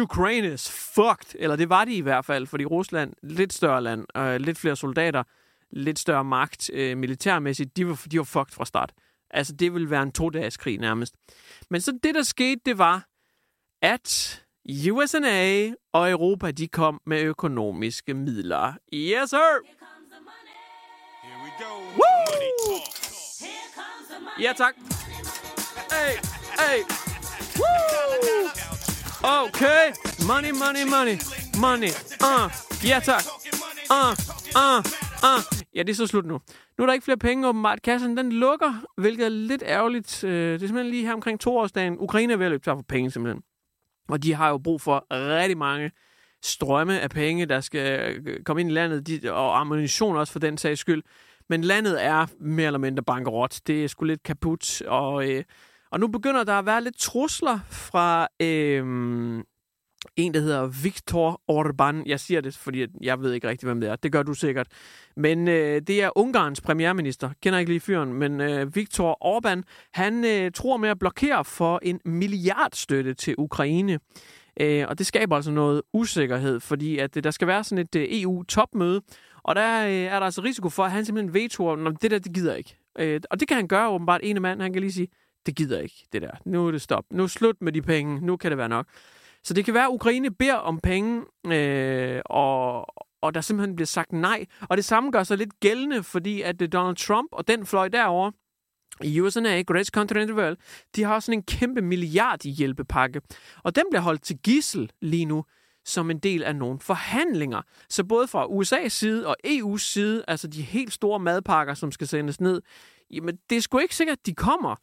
Ukraine 0.01 0.53
is 0.53 0.71
fucked, 0.95 1.35
eller 1.39 1.55
det 1.55 1.69
var 1.69 1.85
de 1.85 1.95
i 1.95 2.01
hvert 2.01 2.25
fald, 2.25 2.47
fordi 2.47 2.65
Rusland, 2.65 3.13
lidt 3.23 3.53
større 3.53 3.81
land, 3.81 4.05
øh, 4.17 4.35
lidt 4.35 4.57
flere 4.57 4.75
soldater, 4.75 5.23
lidt 5.71 5.99
større 5.99 6.23
magt 6.23 6.69
øh, 6.73 6.97
militærmæssigt, 6.97 7.77
de 7.77 7.87
var, 7.87 8.05
de 8.11 8.17
var 8.17 8.23
fucked 8.23 8.53
fra 8.53 8.65
start. 8.65 8.93
Altså, 9.29 9.53
det 9.53 9.73
ville 9.73 9.89
være 9.89 10.03
en 10.03 10.11
to-dages 10.11 10.57
krig 10.57 10.79
nærmest. 10.79 11.15
Men 11.69 11.81
så 11.81 11.99
det, 12.03 12.15
der 12.15 12.23
skete, 12.23 12.61
det 12.65 12.77
var, 12.77 13.07
at 13.81 14.43
USA 14.91 15.71
og 15.93 16.11
Europa, 16.11 16.51
de 16.51 16.67
kom 16.67 17.01
med 17.05 17.21
økonomiske 17.21 18.13
midler. 18.13 18.73
Yes, 18.93 19.29
sir! 19.29 19.82
Woo! 21.71 22.79
Ja, 24.41 24.53
tak. 24.57 24.73
Hey, 25.91 26.13
hey. 26.59 26.79
Woo! 27.59 28.49
Okay. 29.45 29.85
Money, 30.27 30.51
money, 30.51 30.83
money. 30.95 31.15
Money. 31.61 31.91
Uh. 32.29 32.51
Ja, 32.89 32.99
tak. 33.03 33.23
Uh, 33.91 34.11
uh, 34.55 34.79
uh. 35.23 35.43
Ja, 35.75 35.83
det 35.83 35.89
er 35.89 35.95
så 35.95 36.07
slut 36.07 36.25
nu. 36.25 36.39
Nu 36.77 36.83
er 36.83 36.85
der 36.85 36.93
ikke 36.93 37.03
flere 37.03 37.17
penge, 37.17 37.47
åbenbart. 37.47 37.81
Kassen, 37.81 38.17
den 38.17 38.31
lukker, 38.31 38.73
hvilket 38.97 39.25
er 39.25 39.29
lidt 39.29 39.63
ærgerligt. 39.65 40.23
Øh, 40.23 40.31
Det 40.31 40.53
er 40.53 40.59
simpelthen 40.67 40.91
lige 40.91 41.05
her 41.05 41.13
omkring 41.13 41.39
toårsdagen. 41.39 41.95
Ukraine 41.99 42.33
er 42.33 42.37
ved 42.37 42.45
at 42.45 42.51
løbe 42.51 42.63
tør 42.63 42.75
for 42.75 42.85
penge, 42.89 43.11
simpelthen. 43.11 43.43
Og 44.09 44.23
de 44.23 44.33
har 44.33 44.49
jo 44.49 44.57
brug 44.57 44.81
for 44.81 45.05
rigtig 45.11 45.57
mange 45.57 45.91
strømme 46.43 46.99
af 46.99 47.09
penge, 47.09 47.45
der 47.45 47.61
skal 47.61 48.15
øh, 48.25 48.43
komme 48.43 48.61
ind 48.61 48.69
i 48.69 48.73
landet, 48.73 49.07
de, 49.07 49.33
og 49.33 49.59
ammunition 49.59 50.17
også 50.17 50.31
for 50.33 50.39
den 50.39 50.57
sags 50.57 50.79
skyld. 50.79 51.03
Men 51.49 51.61
landet 51.63 52.03
er 52.03 52.25
mere 52.39 52.67
eller 52.67 52.79
mindre 52.79 53.03
bankerot. 53.03 53.59
Det 53.67 53.83
er 53.83 53.87
sgu 53.87 54.05
lidt 54.05 54.23
kaput, 54.23 54.81
og, 54.81 55.29
øh, 55.29 55.43
og 55.91 55.99
nu 55.99 56.07
begynder 56.07 56.43
der 56.43 56.53
at 56.53 56.65
være 56.65 56.83
lidt 56.83 56.97
trusler 56.97 57.59
fra 57.69 58.27
øh, 58.39 59.43
en, 60.15 60.33
der 60.33 60.39
hedder 60.39 60.65
Viktor 60.83 61.41
Orbán. 61.51 62.03
Jeg 62.05 62.19
siger 62.19 62.41
det, 62.41 62.55
fordi 62.55 62.85
jeg 63.01 63.21
ved 63.21 63.33
ikke 63.33 63.47
rigtig, 63.47 63.67
hvem 63.67 63.81
det 63.81 63.89
er. 63.89 63.95
Det 63.95 64.11
gør 64.11 64.23
du 64.23 64.33
sikkert. 64.33 64.67
Men 65.17 65.47
øh, 65.47 65.81
det 65.87 66.03
er 66.03 66.17
Ungarns 66.17 66.61
premierminister. 66.61 67.29
Kender 67.43 67.59
ikke 67.59 67.71
lige 67.71 67.79
fyren, 67.79 68.13
men 68.13 68.41
øh, 68.41 68.75
Viktor 68.75 69.17
Orbán, 69.25 69.61
han 69.93 70.25
øh, 70.25 70.51
tror 70.51 70.77
med 70.77 70.89
at 70.89 70.99
blokere 70.99 71.45
for 71.45 71.79
en 71.83 71.99
milliardstøtte 72.05 73.13
til 73.13 73.35
Ukraine. 73.37 73.99
Øh, 74.59 74.85
og 74.89 74.97
det 74.97 75.05
skaber 75.05 75.35
altså 75.35 75.51
noget 75.51 75.81
usikkerhed, 75.93 76.59
fordi 76.59 76.97
at 76.97 77.17
øh, 77.17 77.23
der 77.23 77.31
skal 77.31 77.47
være 77.47 77.63
sådan 77.63 77.85
et 77.85 77.95
øh, 77.95 78.07
EU-topmøde, 78.09 79.01
og 79.43 79.55
der 79.55 79.85
øh, 79.85 79.91
er 79.91 80.19
der 80.19 80.25
altså 80.25 80.41
risiko 80.41 80.69
for, 80.69 80.83
at 80.83 80.91
han 80.91 81.05
simpelthen 81.05 81.33
vetoer, 81.33 81.75
når 81.75 81.91
det 81.91 82.11
der, 82.11 82.19
det 82.19 82.33
gider 82.33 82.55
ikke. 82.55 82.77
Øh, 82.99 83.21
og 83.29 83.39
det 83.39 83.47
kan 83.47 83.57
han 83.57 83.67
gøre 83.67 83.89
åbenbart 83.89 84.21
ene 84.23 84.39
mand. 84.39 84.61
Han 84.61 84.73
kan 84.73 84.81
lige 84.81 84.93
sige, 84.93 85.07
det 85.45 85.55
gider 85.55 85.79
ikke, 85.79 86.05
det 86.13 86.21
der. 86.21 86.31
Nu 86.45 86.67
er 86.67 86.71
det 86.71 86.81
stop. 86.81 87.05
Nu 87.11 87.23
er 87.23 87.27
slut 87.27 87.61
med 87.61 87.71
de 87.71 87.81
penge. 87.81 88.25
Nu 88.25 88.37
kan 88.37 88.51
det 88.51 88.57
være 88.57 88.69
nok. 88.69 88.87
Så 89.43 89.53
det 89.53 89.65
kan 89.65 89.73
være, 89.73 89.83
at 89.83 89.91
Ukraine 89.91 90.31
beder 90.31 90.55
om 90.55 90.79
penge, 90.79 91.21
øh, 91.47 92.21
og, 92.25 92.85
og 93.21 93.35
der 93.35 93.41
simpelthen 93.41 93.75
bliver 93.75 93.87
sagt 93.87 94.11
nej. 94.11 94.45
Og 94.61 94.77
det 94.77 94.85
samme 94.85 95.11
gør 95.11 95.23
sig 95.23 95.37
lidt 95.37 95.59
gældende, 95.59 96.03
fordi 96.03 96.41
at 96.41 96.61
øh, 96.61 96.71
Donald 96.71 96.95
Trump 96.95 97.27
og 97.31 97.47
den 97.47 97.65
fløj 97.65 97.87
derovre, 97.87 98.31
i 99.03 99.19
USA, 99.19 99.61
Great 99.61 99.87
Country 99.87 100.25
the 100.25 100.35
World, 100.35 100.57
de 100.95 101.03
har 101.03 101.19
sådan 101.19 101.39
en 101.39 101.43
kæmpe 101.43 101.81
hjælpepakke. 102.45 103.21
Og 103.63 103.75
den 103.75 103.83
bliver 103.91 104.01
holdt 104.01 104.21
til 104.21 104.37
gissel 104.37 104.91
lige 105.01 105.25
nu 105.25 105.45
som 105.85 106.11
en 106.11 106.19
del 106.19 106.43
af 106.43 106.55
nogle 106.55 106.79
forhandlinger. 106.79 107.61
Så 107.89 108.03
både 108.03 108.27
fra 108.27 108.45
USA's 108.45 108.87
side 108.87 109.27
og 109.27 109.35
EU's 109.47 109.77
side, 109.77 110.23
altså 110.27 110.47
de 110.47 110.61
helt 110.61 110.93
store 110.93 111.19
madpakker, 111.19 111.73
som 111.73 111.91
skal 111.91 112.07
sendes 112.07 112.41
ned, 112.41 112.61
jamen 113.11 113.37
det 113.49 113.57
er 113.57 113.61
sgu 113.61 113.77
ikke 113.77 113.95
sikkert, 113.95 114.17
at 114.17 114.25
de 114.25 114.33
kommer. 114.33 114.75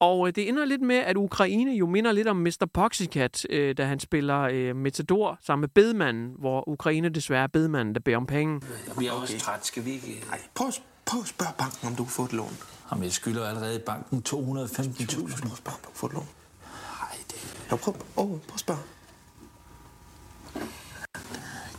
Og 0.00 0.28
øh, 0.28 0.34
det 0.34 0.48
ender 0.48 0.64
lidt 0.64 0.82
med, 0.82 0.96
at 0.96 1.16
Ukraine 1.16 1.72
jo 1.72 1.86
minder 1.86 2.12
lidt 2.12 2.28
om 2.28 2.36
Mr. 2.36 2.66
Poxycat, 2.74 3.46
øh, 3.50 3.76
da 3.76 3.84
han 3.84 4.00
spiller 4.00 4.40
øh, 4.40 4.76
Metador 4.76 5.38
sammen 5.42 5.60
med 5.60 5.68
bedemanden, 5.68 6.34
hvor 6.38 6.68
Ukraine 6.68 7.08
desværre 7.08 7.42
er 7.42 7.46
bedemanden, 7.46 7.94
der 7.94 8.00
beder 8.00 8.16
om 8.16 8.26
penge. 8.26 8.60
Vi 8.98 9.06
er 9.06 9.12
også 9.12 9.38
træt. 9.38 9.66
Skal 9.66 9.84
vi 9.84 9.90
ikke... 9.90 10.24
Nej, 10.28 10.40
prøv, 10.54 10.68
prøv 11.06 11.20
at 11.20 11.28
spørge 11.28 11.52
banken, 11.58 11.88
om 11.88 11.94
du 11.94 12.04
kan 12.04 12.10
få 12.10 12.24
et 12.24 12.32
lån. 12.32 12.56
Jamen, 12.90 13.04
jeg 13.04 13.12
skylder 13.12 13.48
allerede 13.48 13.78
banken 13.78 14.22
215.000. 14.28 14.32
Prøv 14.32 14.42
at 14.42 15.58
spørge, 15.58 15.76
om 15.76 15.80
du 15.82 15.88
kan 15.88 15.94
få 15.94 16.06
et 16.06 16.12
lån. 16.12 16.28
Nej, 17.00 17.16
det... 17.30 17.66
Ja, 17.70 17.76
prøv, 17.76 17.94
oh, 18.16 18.28
prøv 18.28 18.40
at 18.54 18.60
spørge. 18.60 18.80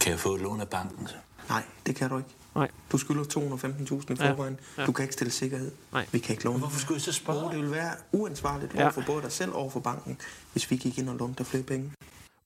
Kan 0.05 0.11
jeg 0.11 0.19
få 0.19 0.35
et 0.35 0.41
lån 0.41 0.61
af 0.61 0.67
banken, 0.69 1.07
så? 1.07 1.15
Nej, 1.49 1.63
det 1.85 1.95
kan 1.95 2.09
du 2.09 2.17
ikke. 2.17 2.29
Nej. 2.55 2.67
Du 2.91 2.97
skylder 2.97 3.23
215.000 3.23 4.13
i 4.13 4.15
Ja, 4.19 4.31
forvejen. 4.31 4.59
ja. 4.77 4.85
Du 4.85 4.91
kan 4.91 5.03
ikke 5.03 5.13
stille 5.13 5.31
sikkerhed. 5.31 5.71
Nej. 5.93 6.05
Vi 6.11 6.19
kan 6.19 6.33
ikke 6.33 6.43
låne. 6.45 6.59
Hvorfor 6.59 6.79
skulle 6.79 6.95
jeg 6.95 7.01
så 7.01 7.11
spørge? 7.11 7.51
Det 7.51 7.59
vil 7.63 7.71
være 7.71 7.91
uansvarligt 8.11 8.73
Ja. 8.75 8.81
over 8.81 8.91
for 8.91 9.03
både 9.07 9.21
dig 9.21 9.31
selv 9.31 9.51
og 9.51 9.57
over 9.57 9.69
for 9.69 9.79
banken, 9.79 10.17
hvis 10.51 10.71
vi 10.71 10.75
gik 10.75 10.97
ind 10.99 11.09
og 11.09 11.15
lånte 11.15 11.37
dig 11.37 11.45
flere 11.45 11.63
penge. 11.63 11.91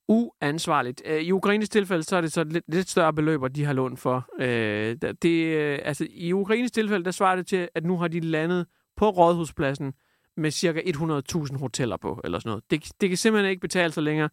uansvarligt. 0.07 1.01
Øh, 1.05 1.21
I 1.21 1.31
Ukraines 1.31 1.69
tilfælde, 1.69 2.03
så 2.03 2.15
er 2.15 2.21
det 2.21 2.33
så 2.33 2.43
lidt, 2.43 2.65
lidt 2.67 2.89
større 2.89 3.13
beløber, 3.13 3.47
de 3.47 3.65
har 3.65 3.73
lånt 3.73 3.99
for. 3.99 4.27
Øh, 4.41 4.97
det, 5.21 5.25
øh, 5.55 5.79
altså, 5.83 6.07
I 6.09 6.33
Ukraines 6.33 6.71
tilfælde, 6.71 7.05
der 7.05 7.11
svarer 7.11 7.35
det 7.35 7.47
til, 7.47 7.69
at 7.75 7.85
nu 7.85 7.97
har 7.97 8.07
de 8.07 8.19
landet 8.19 8.65
på 8.97 9.09
Rådhuspladsen 9.09 9.93
med 10.37 10.51
cirka 10.51 10.81
100.000 10.85 11.57
hoteller 11.57 11.97
på, 11.97 12.21
eller 12.23 12.39
sådan 12.39 12.49
noget. 12.49 12.63
Det, 12.71 12.91
det 13.01 13.09
kan 13.09 13.17
simpelthen 13.17 13.49
ikke 13.49 13.61
betale 13.61 13.91
sig 13.93 14.03
længere. 14.03 14.29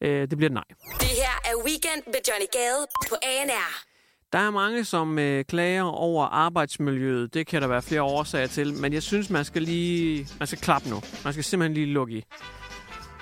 Øh, 0.00 0.20
det 0.30 0.38
bliver 0.38 0.48
et 0.48 0.54
nej. 0.54 0.64
Det 1.00 1.08
her 1.08 1.34
er 1.44 1.56
Weekend 1.64 2.02
med 2.06 2.20
Johnny 2.28 2.46
Gade 2.52 2.86
på 3.08 3.16
ANR. 3.22 3.86
Der 4.32 4.38
er 4.38 4.50
mange, 4.50 4.84
som 4.84 5.18
øh, 5.18 5.44
klager 5.44 5.82
over 5.82 6.24
arbejdsmiljøet. 6.24 7.34
Det 7.34 7.46
kan 7.46 7.62
der 7.62 7.68
være 7.68 7.82
flere 7.82 8.02
årsager 8.02 8.46
til, 8.46 8.74
men 8.74 8.92
jeg 8.92 9.02
synes, 9.02 9.30
man 9.30 9.44
skal 9.44 9.62
lige... 9.62 10.28
Man 10.38 10.46
skal 10.46 10.58
klappe 10.58 10.88
nu. 10.88 11.02
Man 11.24 11.32
skal 11.32 11.44
simpelthen 11.44 11.74
lige 11.74 11.86
lukke 11.86 12.14
i. 12.14 12.24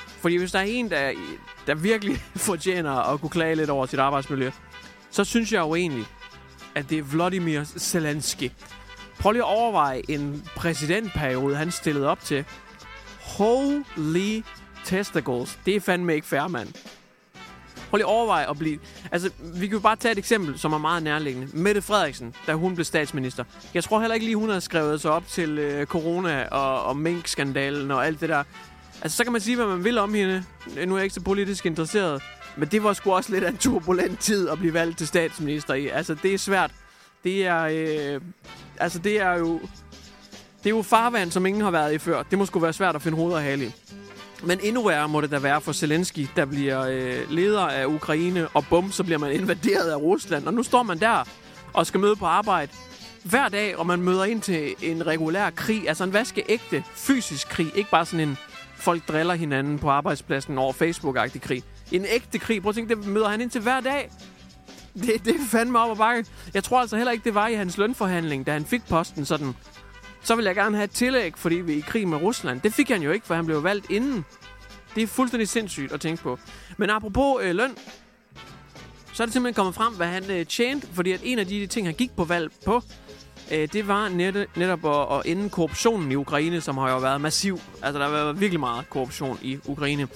Fordi 0.07 0.37
hvis 0.37 0.53
der 0.53 0.59
er 0.59 0.63
en, 0.63 0.91
der, 0.91 1.13
der 1.67 1.75
virkelig 1.75 2.17
fortjener 2.49 2.93
at 2.93 3.21
kunne 3.21 3.31
klage 3.31 3.55
lidt 3.55 3.71
over 3.71 3.87
sit 3.87 3.99
arbejdsmiljø, 3.99 4.51
så 5.11 5.25
synes 5.25 5.53
jeg 5.53 5.61
jo 5.61 5.75
egentlig, 5.75 6.05
at 6.75 6.91
det 6.91 6.99
er 6.99 7.03
Vladimir 7.03 7.65
Zelensky. 7.65 8.51
Prøv 9.21 9.33
lige 9.33 9.43
at 9.43 9.57
overveje 9.57 10.03
en 10.09 10.49
præsidentperiode, 10.57 11.57
han 11.57 11.71
stillede 11.71 12.09
op 12.09 12.21
til. 12.21 12.45
Holy 13.21 14.43
testicles. 14.85 15.59
Det 15.67 15.77
er 15.77 15.81
fandme 15.81 16.15
ikke 16.15 16.27
fair, 16.27 16.49
mand. 16.49 16.69
Prøv 17.91 17.97
lige 17.97 18.07
at 18.07 18.11
overveje 18.11 18.51
at 18.51 18.59
blive... 18.59 18.79
Altså, 19.13 19.31
vi 19.41 19.67
kan 19.67 19.77
jo 19.77 19.81
bare 19.81 19.97
tage 19.97 20.13
et 20.13 20.19
eksempel, 20.19 20.59
som 20.59 20.73
er 20.73 20.79
meget 20.79 21.03
nærliggende. 21.03 21.49
Mette 21.53 21.83
Frederiksen, 21.83 22.35
da 22.47 22.55
hun 22.55 22.75
blev 22.75 22.85
statsminister. 22.85 23.45
Jeg 23.75 23.85
tror 23.85 24.01
heller 24.01 24.15
ikke 24.15 24.27
lige, 24.27 24.37
hun 24.37 24.51
har 24.51 24.61
skrevet 24.61 25.01
sig 25.01 25.11
op 25.11 25.29
til 25.29 25.59
øh, 25.59 25.87
corona 25.87 26.49
og, 26.49 26.85
og 26.85 26.97
mink-skandalen 26.97 27.91
og 27.91 28.07
alt 28.07 28.21
det 28.21 28.29
der. 28.29 28.45
Altså, 29.03 29.17
så 29.17 29.25
kan 29.25 29.33
man 29.33 29.41
sige, 29.41 29.57
hvad 29.57 29.67
man 29.67 29.85
vil 29.85 29.99
om 29.99 30.15
hende. 30.15 30.45
Nu 30.87 30.95
er 30.95 30.99
jeg 30.99 31.05
ikke 31.05 31.15
så 31.15 31.21
politisk 31.21 31.67
interesseret. 31.67 32.23
Men 32.57 32.69
det 32.69 32.83
var 32.83 32.93
sgu 32.93 33.13
også 33.13 33.33
lidt 33.33 33.45
af 33.45 33.49
en 33.49 33.57
turbulent 33.57 34.21
tid 34.21 34.49
at 34.49 34.59
blive 34.59 34.75
valgt 34.75 34.99
til 34.99 35.07
statsminister 35.07 35.75
i. 35.75 35.89
Altså, 35.89 36.17
det 36.23 36.35
er 36.35 36.39
svært. 36.39 36.71
Det 37.25 37.47
er... 37.47 37.63
Øh, 37.63 38.21
altså, 38.77 38.99
det 38.99 39.21
er 39.21 39.33
jo... 39.33 39.61
Det 40.59 40.71
er 40.71 40.77
jo 40.77 40.83
farvand, 40.83 41.31
som 41.31 41.47
ingen 41.47 41.63
har 41.63 41.71
været 41.71 41.93
i 41.95 41.99
før. 41.99 42.23
Det 42.23 42.39
må 42.39 42.47
sgu 42.47 42.59
være 42.59 42.73
svært 42.73 42.95
at 42.95 43.03
finde 43.03 43.19
hoved 43.19 43.35
og 43.35 43.43
hale 43.43 43.65
i. 43.65 43.71
Men 44.47 44.59
endnu 44.63 44.87
værre 44.87 45.09
må 45.09 45.21
det 45.21 45.31
da 45.31 45.39
være 45.39 45.61
for 45.61 45.73
Zelensky, 45.73 46.27
der 46.37 46.45
bliver 46.45 46.81
øh, 46.81 47.31
leder 47.31 47.61
af 47.61 47.87
Ukraine, 47.87 48.49
og 48.49 48.65
bum, 48.71 48.93
så 48.93 49.05
bliver 49.05 49.19
man 49.19 49.33
invaderet 49.33 49.91
af 49.91 49.97
Rusland. 49.97 50.47
Og 50.47 50.55
nu 50.55 50.63
står 50.63 50.83
man 50.83 51.01
der 51.01 51.29
og 51.73 51.87
skal 51.87 52.01
møde 52.01 52.17
på 52.17 52.27
arbejde 52.27 52.73
hver 53.23 53.49
dag, 53.49 53.77
og 53.79 53.87
man 53.87 54.03
møder 54.03 54.25
ind 54.25 54.43
til 54.43 54.75
en 54.83 55.07
regulær 55.07 55.51
krig. 55.51 55.89
Altså 55.89 56.05
en 56.05 56.13
vaskeægte 56.13 56.85
fysisk 56.95 57.49
krig. 57.49 57.67
Ikke 57.75 57.91
bare 57.91 58.07
sådan 58.07 58.29
en 58.29 58.39
folk 58.77 59.09
driller 59.09 59.35
hinanden 59.35 59.79
på 59.79 59.91
arbejdspladsen 59.91 60.59
over 60.59 60.73
Facebook-agtig 60.73 61.41
krig. 61.41 61.63
En 61.93 62.05
ægte 62.09 62.39
krig. 62.39 62.63
Prøv 62.63 62.69
at 62.69 62.75
tænke, 62.75 62.95
det 62.95 63.07
møder 63.07 63.29
han 63.29 63.41
ind 63.41 63.51
til 63.51 63.61
hver 63.61 63.81
dag. 63.81 64.11
Det, 64.95 65.25
det 65.25 65.35
er 65.35 65.47
fandme 65.51 65.79
op 65.79 65.91
ad 65.91 65.97
bakke. 65.97 66.31
Jeg 66.55 66.65
tror 66.65 66.81
altså 66.81 66.97
heller 66.97 67.13
ikke, 67.13 67.25
det 67.25 67.35
var 67.35 67.49
i 67.49 67.55
hans 67.55 67.79
lønforhandling, 67.79 68.47
da 68.47 68.53
han 68.53 68.65
fik 68.65 68.89
posten 68.89 69.25
sådan. 69.25 69.55
Så 70.25 70.35
vil 70.37 70.45
jeg 70.45 70.55
gerne 70.55 70.77
have 70.77 70.85
et 70.85 70.91
tillæg, 70.91 71.33
fordi 71.37 71.55
vi 71.55 71.73
er 71.73 71.77
i 71.77 71.85
krig 71.87 72.09
med 72.09 72.19
Rusland. 72.19 72.61
Det 72.61 72.75
fik 72.75 72.89
han 72.89 73.03
jo 73.03 73.11
ikke, 73.11 73.27
for 73.27 73.35
han 73.35 73.47
blev 73.47 73.65
valgt 73.65 73.91
inden. 73.91 74.25
Det 74.95 75.03
er 75.03 75.07
fuldstændig 75.07 75.49
sindssygt 75.49 75.93
at 75.93 76.01
tænke 76.01 76.23
på. 76.23 76.39
Men 76.77 76.91
apropos 76.91 77.43
øh, 77.43 77.55
løn, 77.55 77.77
så 79.13 79.23
er 79.23 79.27
det 79.27 79.33
simpelthen 79.33 79.55
kommet 79.55 79.75
frem, 79.75 79.95
hvad 79.95 80.07
han 80.07 80.31
øh, 80.31 80.47
tjente. 80.47 80.87
Fordi 80.93 81.13
at 81.13 81.21
en 81.23 81.39
af 81.39 81.47
de 81.47 81.67
ting, 81.67 81.87
han 81.87 81.95
gik 81.95 82.17
på 82.17 82.25
valg 82.25 82.53
på, 82.65 82.83
øh, 83.53 83.69
det 83.73 83.89
var 83.89 84.09
net, 84.09 84.47
netop 84.57 84.85
at, 84.85 85.19
at 85.19 85.33
ende 85.33 85.51
korruptionen 85.51 86.13
i 86.13 86.15
Ukraine, 86.15 86.61
som 86.61 86.79
har 86.79 86.91
jo 86.91 86.99
været 86.99 87.21
massiv. 87.21 87.61
Altså, 87.83 87.99
der 87.99 88.05
har 88.05 88.13
været 88.13 88.41
virkelig 88.41 88.61
meget 88.61 88.91
korruption 88.91 89.39
i 89.43 89.59
Ukraine. 89.67 90.09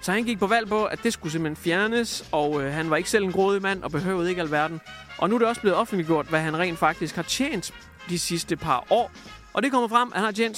Så 0.00 0.12
han 0.12 0.24
gik 0.24 0.38
på 0.38 0.46
valg 0.46 0.68
på, 0.68 0.84
at 0.84 0.98
det 1.02 1.12
skulle 1.12 1.32
simpelthen 1.32 1.64
fjernes, 1.64 2.28
og 2.32 2.62
øh, 2.62 2.72
han 2.72 2.90
var 2.90 2.96
ikke 2.96 3.10
selv 3.10 3.24
en 3.24 3.32
grådig 3.32 3.62
mand 3.62 3.82
og 3.82 3.90
behøvede 3.90 4.30
ikke 4.30 4.42
alverden. 4.42 4.80
Og 5.18 5.28
nu 5.28 5.34
er 5.34 5.38
det 5.38 5.48
også 5.48 5.60
blevet 5.60 5.76
offentliggjort, 5.78 6.26
hvad 6.26 6.40
han 6.40 6.58
rent 6.58 6.78
faktisk 6.78 7.16
har 7.16 7.22
tjent 7.22 7.74
de 8.08 8.18
sidste 8.18 8.56
par 8.56 8.86
år. 8.90 9.10
Og 9.52 9.62
det 9.62 9.70
kommer 9.70 9.88
frem, 9.88 10.08
at 10.12 10.14
han 10.14 10.24
har 10.24 10.32
tjent 10.32 10.56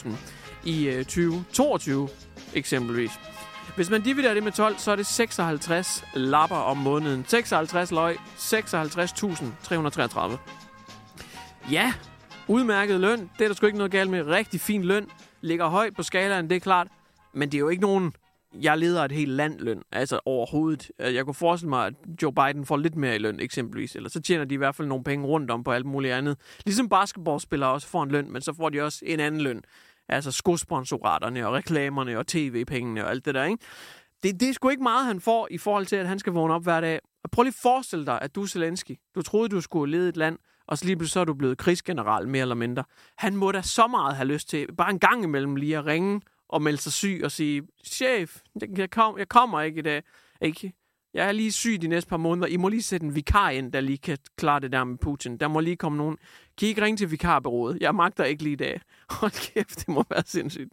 676.000 0.00 0.08
i 0.64 0.88
øh, 0.88 1.04
2022 1.04 2.08
eksempelvis. 2.54 3.10
Hvis 3.76 3.90
man 3.90 4.02
dividerer 4.02 4.34
det 4.34 4.42
med 4.42 4.52
12, 4.52 4.78
så 4.78 4.92
er 4.92 4.96
det 4.96 5.06
56 5.06 6.04
lapper 6.14 6.56
om 6.56 6.76
måneden. 6.76 7.24
56 7.28 7.90
løg, 7.90 8.16
56.333. 8.36 10.36
Ja, 11.70 11.92
udmærket 12.48 13.00
løn. 13.00 13.30
Det 13.38 13.44
er 13.44 13.48
der 13.48 13.54
sgu 13.54 13.66
ikke 13.66 13.78
noget 13.78 13.92
galt 13.92 14.10
med. 14.10 14.26
Rigtig 14.26 14.60
fin 14.60 14.84
løn. 14.84 15.06
Ligger 15.40 15.68
højt 15.68 15.96
på 15.96 16.02
skalaen, 16.02 16.50
det 16.50 16.56
er 16.56 16.60
klart. 16.60 16.86
Men 17.34 17.48
det 17.48 17.54
er 17.58 17.60
jo 17.60 17.68
ikke 17.68 17.82
nogen, 17.82 18.14
jeg 18.60 18.78
leder 18.78 19.04
et 19.04 19.12
helt 19.12 19.30
land 19.30 19.60
løn. 19.60 19.82
Altså 19.92 20.20
overhovedet. 20.24 20.90
Øh, 20.98 21.14
jeg 21.14 21.24
kunne 21.24 21.34
forestille 21.34 21.70
mig, 21.70 21.86
at 21.86 21.94
Joe 22.22 22.32
Biden 22.32 22.66
får 22.66 22.76
lidt 22.76 22.96
mere 22.96 23.14
i 23.14 23.18
løn 23.18 23.40
eksempelvis. 23.40 23.96
Eller 23.96 24.10
så 24.10 24.20
tjener 24.20 24.44
de 24.44 24.54
i 24.54 24.58
hvert 24.58 24.74
fald 24.74 24.88
nogle 24.88 25.04
penge 25.04 25.26
rundt 25.26 25.50
om 25.50 25.64
på 25.64 25.72
alt 25.72 25.86
muligt 25.86 26.14
andet. 26.14 26.38
Ligesom 26.64 26.88
basketballspillere 26.88 27.70
også 27.70 27.88
får 27.88 28.02
en 28.02 28.10
løn, 28.10 28.32
men 28.32 28.42
så 28.42 28.52
får 28.52 28.68
de 28.68 28.80
også 28.80 29.00
en 29.06 29.20
anden 29.20 29.40
løn. 29.40 29.62
Altså 30.08 30.32
skosponsoraterne 30.32 31.46
og 31.46 31.52
reklamerne 31.52 32.18
og 32.18 32.26
tv-pengene 32.26 33.04
og 33.04 33.10
alt 33.10 33.24
det 33.24 33.34
der, 33.34 33.44
ikke? 33.44 33.64
Det, 34.22 34.40
det 34.40 34.48
er 34.48 34.52
sgu 34.52 34.68
ikke 34.68 34.82
meget, 34.82 35.06
han 35.06 35.20
får 35.20 35.48
i 35.50 35.58
forhold 35.58 35.86
til, 35.86 35.96
at 35.96 36.08
han 36.08 36.18
skal 36.18 36.32
vågne 36.32 36.54
op 36.54 36.62
hver 36.62 36.80
dag. 36.80 37.00
Og 37.24 37.30
prøv 37.30 37.42
lige 37.42 37.50
at 37.50 37.62
forestille 37.62 38.06
dig, 38.06 38.18
at 38.22 38.34
du 38.34 38.42
er 38.42 38.46
Zelensky. 38.46 38.98
Du 39.14 39.22
troede, 39.22 39.48
du 39.48 39.60
skulle 39.60 39.98
lede 39.98 40.08
et 40.08 40.16
land, 40.16 40.38
og 40.66 40.78
så 40.78 40.84
lige 40.84 40.96
pludselig 40.96 41.12
så 41.12 41.20
er 41.20 41.24
du 41.24 41.34
blevet 41.34 41.58
krigsgeneral, 41.58 42.28
mere 42.28 42.42
eller 42.42 42.54
mindre. 42.54 42.84
Han 43.16 43.36
må 43.36 43.52
da 43.52 43.62
så 43.62 43.86
meget 43.86 44.16
have 44.16 44.26
lyst 44.26 44.48
til, 44.48 44.66
bare 44.76 44.90
en 44.90 44.98
gang 44.98 45.24
imellem 45.24 45.56
lige 45.56 45.78
at 45.78 45.86
ringe 45.86 46.20
og 46.52 46.62
melde 46.62 46.78
sig 46.78 46.92
syg 46.92 47.20
og 47.24 47.32
sige, 47.32 47.62
chef, 47.84 48.40
jeg, 48.76 48.90
kom, 48.90 49.18
jeg 49.18 49.28
kommer 49.28 49.60
ikke 49.60 49.78
i 49.78 49.82
dag. 49.82 50.02
Ikke? 50.42 50.72
Jeg 51.14 51.28
er 51.28 51.32
lige 51.32 51.52
syg 51.52 51.82
de 51.82 51.88
næste 51.88 52.08
par 52.08 52.16
måneder. 52.16 52.46
I 52.46 52.56
må 52.56 52.68
lige 52.68 52.82
sætte 52.82 53.06
en 53.06 53.14
vikar 53.14 53.50
ind, 53.50 53.72
der 53.72 53.80
lige 53.80 53.98
kan 53.98 54.18
klare 54.36 54.60
det 54.60 54.72
der 54.72 54.84
med 54.84 54.98
Putin. 54.98 55.36
Der 55.36 55.48
må 55.48 55.60
lige 55.60 55.76
komme 55.76 55.98
nogen. 55.98 56.16
Kan 56.58 56.66
I 56.66 56.68
ikke 56.68 56.82
ringe 56.82 56.96
til 56.96 57.10
vikarbyrået? 57.10 57.78
Jeg 57.80 57.94
magter 57.94 58.24
ikke 58.24 58.42
lige 58.42 58.52
i 58.52 58.56
dag. 58.56 58.80
Hold 59.20 59.52
kæft, 59.52 59.78
det 59.78 59.88
må 59.88 60.04
være 60.10 60.22
sindssygt. 60.26 60.72